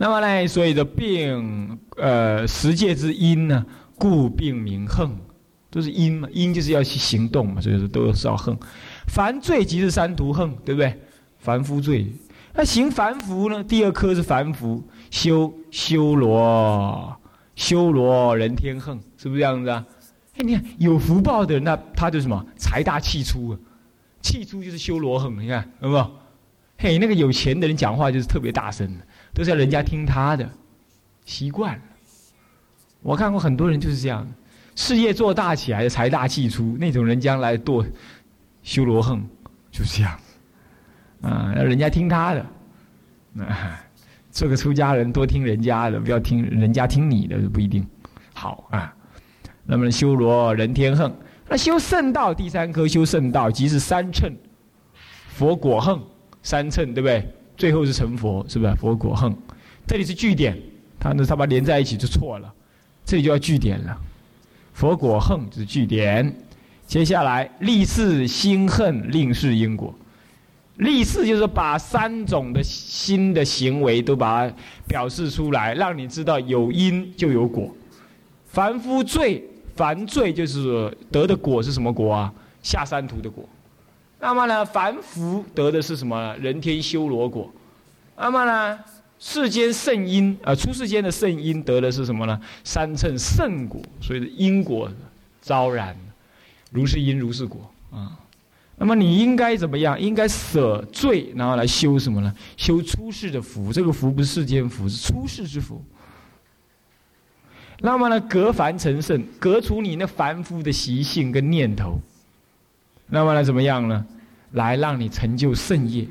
[0.02, 3.64] 那么呢，所以的病，呃，十界之因呢，
[4.00, 5.16] 故病名横，
[5.70, 8.58] 都是因嘛，因就是要去行动嘛，所以说都是要横。
[9.06, 11.00] 凡罪即是三途横，对不对？
[11.38, 12.12] 凡夫罪，
[12.56, 13.64] 那行凡夫呢？
[13.64, 17.16] 第二科是凡夫，修修罗，
[17.54, 19.86] 修罗人天横，是不是这样子啊？
[20.38, 23.60] 哎，你看有福报的人，那他就什么财大气粗啊，
[24.24, 26.12] 气粗就是修罗横，你看有没有？
[26.80, 28.92] 嘿，那个有钱的人讲话就是特别大声。
[29.34, 30.50] 都是要人家听他的，
[31.26, 31.82] 习惯了。
[33.02, 34.28] 我看过很多人就是这样，
[34.76, 37.86] 事业做大起来，财大气粗，那种人将来堕
[38.64, 39.22] 修罗横，
[39.72, 40.20] 就是这样。
[41.22, 42.46] 啊，要人家听他的，
[43.44, 43.80] 啊，
[44.32, 47.86] 做个出家人多听人家的，不要听人家听你的不一定
[48.34, 48.94] 好啊。
[49.64, 51.16] 那么修罗人天横，
[51.48, 54.36] 那修圣道第三颗修圣道，即是三乘
[55.28, 56.04] 佛果横
[56.44, 57.28] 三乘，对不对？
[57.62, 58.74] 最后是成佛，是不是？
[58.74, 59.32] 佛果恨，
[59.86, 60.58] 这里是句点，
[61.00, 62.52] 他那他把连在一起就错了，
[63.06, 63.96] 这里就要句点了。
[64.74, 66.36] 佛果恨就是句点，
[66.88, 69.94] 接下来立誓心恨令是因果，
[70.78, 74.56] 立誓就是把三种的心的行为都把它
[74.88, 77.72] 表示出来，让你知道有因就有果。
[78.48, 82.34] 凡夫罪，凡罪就是得的果是什么果啊？
[82.64, 83.48] 下三途的果。
[84.22, 86.36] 那么呢，凡福得的是什么？
[86.40, 87.52] 人天修罗果。
[88.16, 88.80] 那么呢，
[89.18, 92.40] 世间圣因啊，出世间的圣因得的是什么呢？
[92.64, 94.88] 三乘圣果，所以因果
[95.42, 95.98] 昭然，
[96.70, 97.60] 如是因如是果
[97.90, 98.16] 啊。
[98.78, 100.00] 那么你应该怎么样？
[100.00, 102.32] 应该舍罪，然后来修什么呢？
[102.58, 103.74] 修出世的福。
[103.74, 105.84] 这个福不是世间福，是出世之福。
[107.80, 112.00] 那么呢，隔凡成圣，隔除你那凡夫的习性跟念头。
[113.12, 114.06] 那么呢，怎么样呢？
[114.54, 116.08] 来让你成就圣业。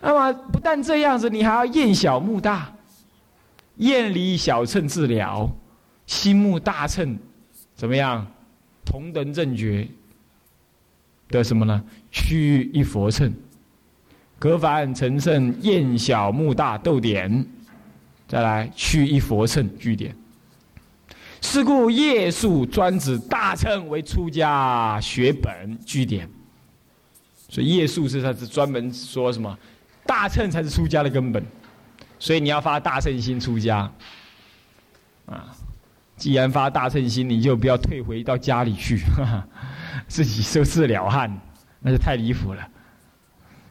[0.00, 2.70] 那么不但这样子，你还要厌小慕大，
[3.76, 5.50] 厌离小乘治疗，
[6.04, 7.16] 心目大乘，
[7.74, 8.26] 怎么样？
[8.84, 9.88] 同等正觉
[11.28, 11.82] 的什么呢？
[12.10, 13.32] 趋一佛乘，
[14.38, 17.46] 隔凡成圣，厌小慕大逗点，
[18.28, 20.14] 再来趋一佛乘据点。
[21.46, 26.28] 是故夜宿专指大乘为出家学本据点。
[27.50, 29.56] 所以夜宿是他是专门说什么？
[30.06, 31.44] 大乘才是出家的根本，
[32.18, 33.92] 所以你要发大乘心出家，
[35.26, 35.54] 啊，
[36.16, 38.98] 既然发大乘心，你就不要退回到家里去，
[40.08, 41.30] 自己收拾了汉，
[41.80, 42.66] 那就太离谱了。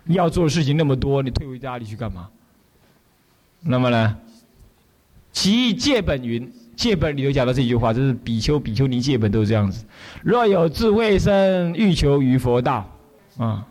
[0.06, 2.30] 要做的事情那么多，你退回家里去干嘛？
[3.62, 4.16] 那么呢？
[5.32, 6.54] 其戒本云，
[6.84, 9.86] 戒本里头讲到这句话，就是比丘、比丘尼戒本都是这样子。
[10.22, 12.94] 若有智慧生，欲求于佛道，
[13.38, 13.66] 啊，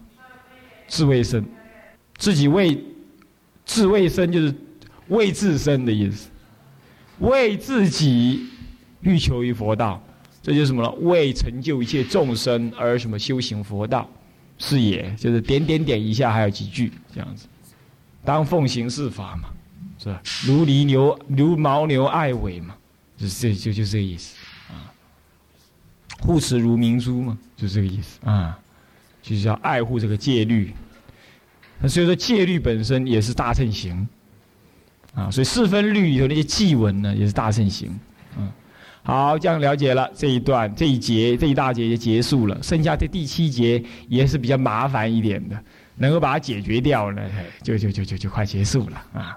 [0.88, 1.44] 智慧生。
[2.16, 2.82] 自己为
[3.66, 4.54] 智慧生，就是
[5.08, 6.30] 为自身的意思。
[7.18, 8.46] 为自己
[9.02, 10.02] 欲求于佛道，
[10.42, 10.90] 这就是什么了？
[11.02, 14.08] 为成就一切众生而什么修行佛道，
[14.56, 15.14] 是也。
[15.18, 17.46] 就是点点点一下，还有几句这样子。
[18.24, 19.50] 当奉行是法嘛，
[19.98, 20.22] 是吧？
[20.46, 22.74] 如犁牛，如牦牛爱尾嘛，
[23.28, 24.36] 这就就这个意思。
[24.68, 24.92] 啊。
[26.20, 28.18] 护持如明珠嘛，就这个意思。
[28.24, 28.58] 啊，
[29.20, 30.72] 就是要爱护这个戒律。
[31.88, 34.06] 所以说戒律本身也是大乘行，
[35.14, 37.90] 啊，所以四分律里头那些祭文呢，也是大乘行，
[38.38, 38.48] 嗯，
[39.02, 45.60] 好，这样了解了这一段这一节这一大节就结束了，剩下这第七节也是比较麻烦一点的，
[45.96, 47.20] 能够把它解决掉呢，
[47.64, 49.04] 就就就就就快结束了。
[49.12, 49.36] 啊。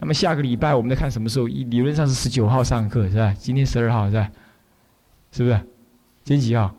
[0.00, 1.46] 那么下个礼拜我们再看什么时候？
[1.46, 3.34] 理论上是十九号上课是吧？
[3.38, 4.30] 今天十二号是吧？
[5.30, 5.56] 是不是？
[6.24, 6.74] 今天几号？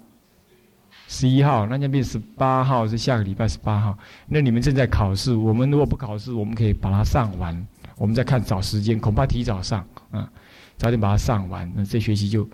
[1.08, 3.98] 十一号，那就变十八号，是下个礼拜十八号。
[4.28, 7.68] 那你们正在考试，我们如果不考试，我们可以把它上完。
[7.98, 10.28] 我们再看找时间，恐怕提早上啊，
[10.78, 11.72] 早点把它上完。
[11.76, 12.50] 那这学期就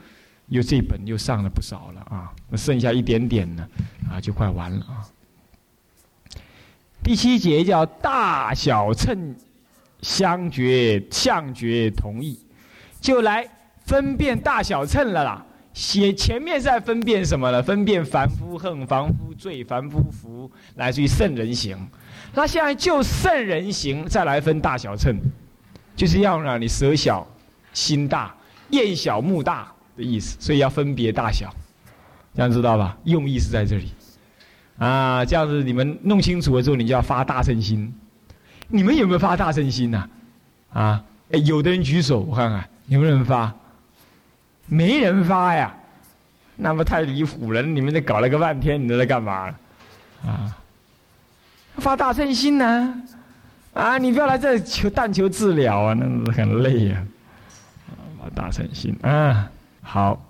[0.47, 2.33] 又这本又上了不少了啊。
[2.49, 3.67] 那剩下一点点呢，
[4.09, 5.05] 啊，就快完了啊。
[7.03, 9.35] 第七节叫大小乘
[10.01, 12.39] 相觉相觉同意，
[13.01, 13.47] 就来
[13.85, 15.43] 分辨大小乘了啦。
[15.73, 17.61] 写前面在分辨什么呢？
[17.61, 21.77] 分辨凡夫恨、凡夫罪、凡夫福，来自于圣人行。
[22.33, 25.15] 那现在就圣人行再来分大小乘，
[25.95, 27.27] 就是要让你舍小
[27.73, 28.35] 心大、
[28.71, 30.35] 厌小慕大的意思。
[30.39, 31.53] 所以要分别大小，
[32.33, 32.97] 这样知道吧？
[33.03, 33.91] 用意是在这里
[34.79, 35.23] 啊。
[35.23, 37.93] 这样子你们弄清楚了之后，你就要发大乘心。
[38.69, 40.07] 你们有没有发大乘心呐？
[40.73, 43.53] 啊，哎，有的人举手，我看看有没有人发。
[44.67, 45.73] 没人发呀，
[46.57, 47.61] 那不太离谱了。
[47.61, 49.55] 你们这搞了个半天，你都在干嘛？
[50.25, 50.57] 啊，
[51.77, 53.01] 发大乘心呢？
[53.73, 57.05] 啊，你不要来这求但求治疗啊，那很累呀。
[58.19, 59.49] 发大乘心啊，
[59.81, 60.21] 好，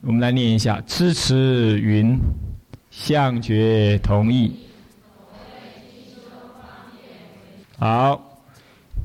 [0.00, 2.18] 我们来念一下：支持云，
[2.90, 4.58] 相觉同意。
[7.78, 8.40] 好，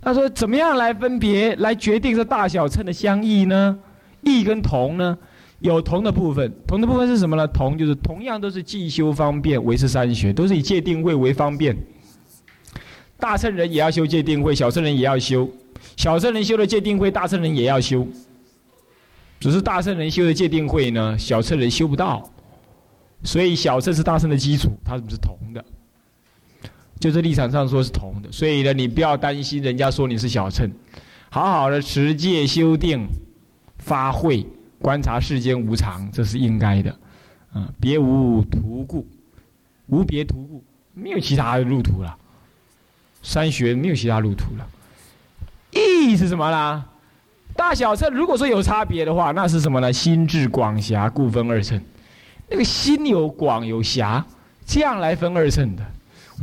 [0.01, 3.77] 他说怎么样来分别，来决定这大小乘的相异呢？
[4.21, 5.17] 异跟同呢，
[5.59, 7.47] 有同的部分，同的部分是什么呢？
[7.47, 11.77] 同就是同样都是既修方便，为是三学，都是以戒定慧为方便。
[13.19, 15.47] 大乘人也要修戒定慧，小乘人也要修。
[15.95, 18.07] 小乘人修的戒定慧，大乘人也要修。
[19.39, 22.27] 只是大乘人修的戒定慧呢，小乘人修不到。
[23.23, 25.63] 所以小乘是大乘的基础，它是同的。
[27.03, 30.71] 就这立场上说是同的，所以呢，你不要担心人家说你是小乘，
[31.29, 33.05] 好好的持戒修定。
[33.79, 34.47] 发慧
[34.79, 36.97] 观察世间无常，这是应该的，
[37.51, 39.05] 啊，别无途故，
[39.87, 42.15] 无别途故，没有其他的路途了。
[43.21, 44.65] 三学没有其他路途了。
[45.71, 46.85] 意义是什么呢？
[47.57, 49.91] 大小乘如果说有差别的话，那是什么呢？
[49.91, 51.83] 心智广狭，故分二乘。
[52.49, 54.25] 那个心有广有狭，
[54.65, 55.85] 这样来分二乘的。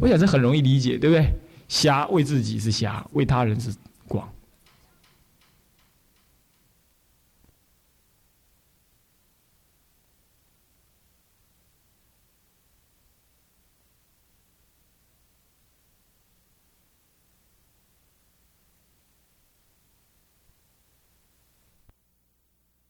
[0.01, 1.33] 我想这很容易理解，对不对？
[1.69, 3.73] 狭为自己是狭，为他人是
[4.09, 4.29] 广。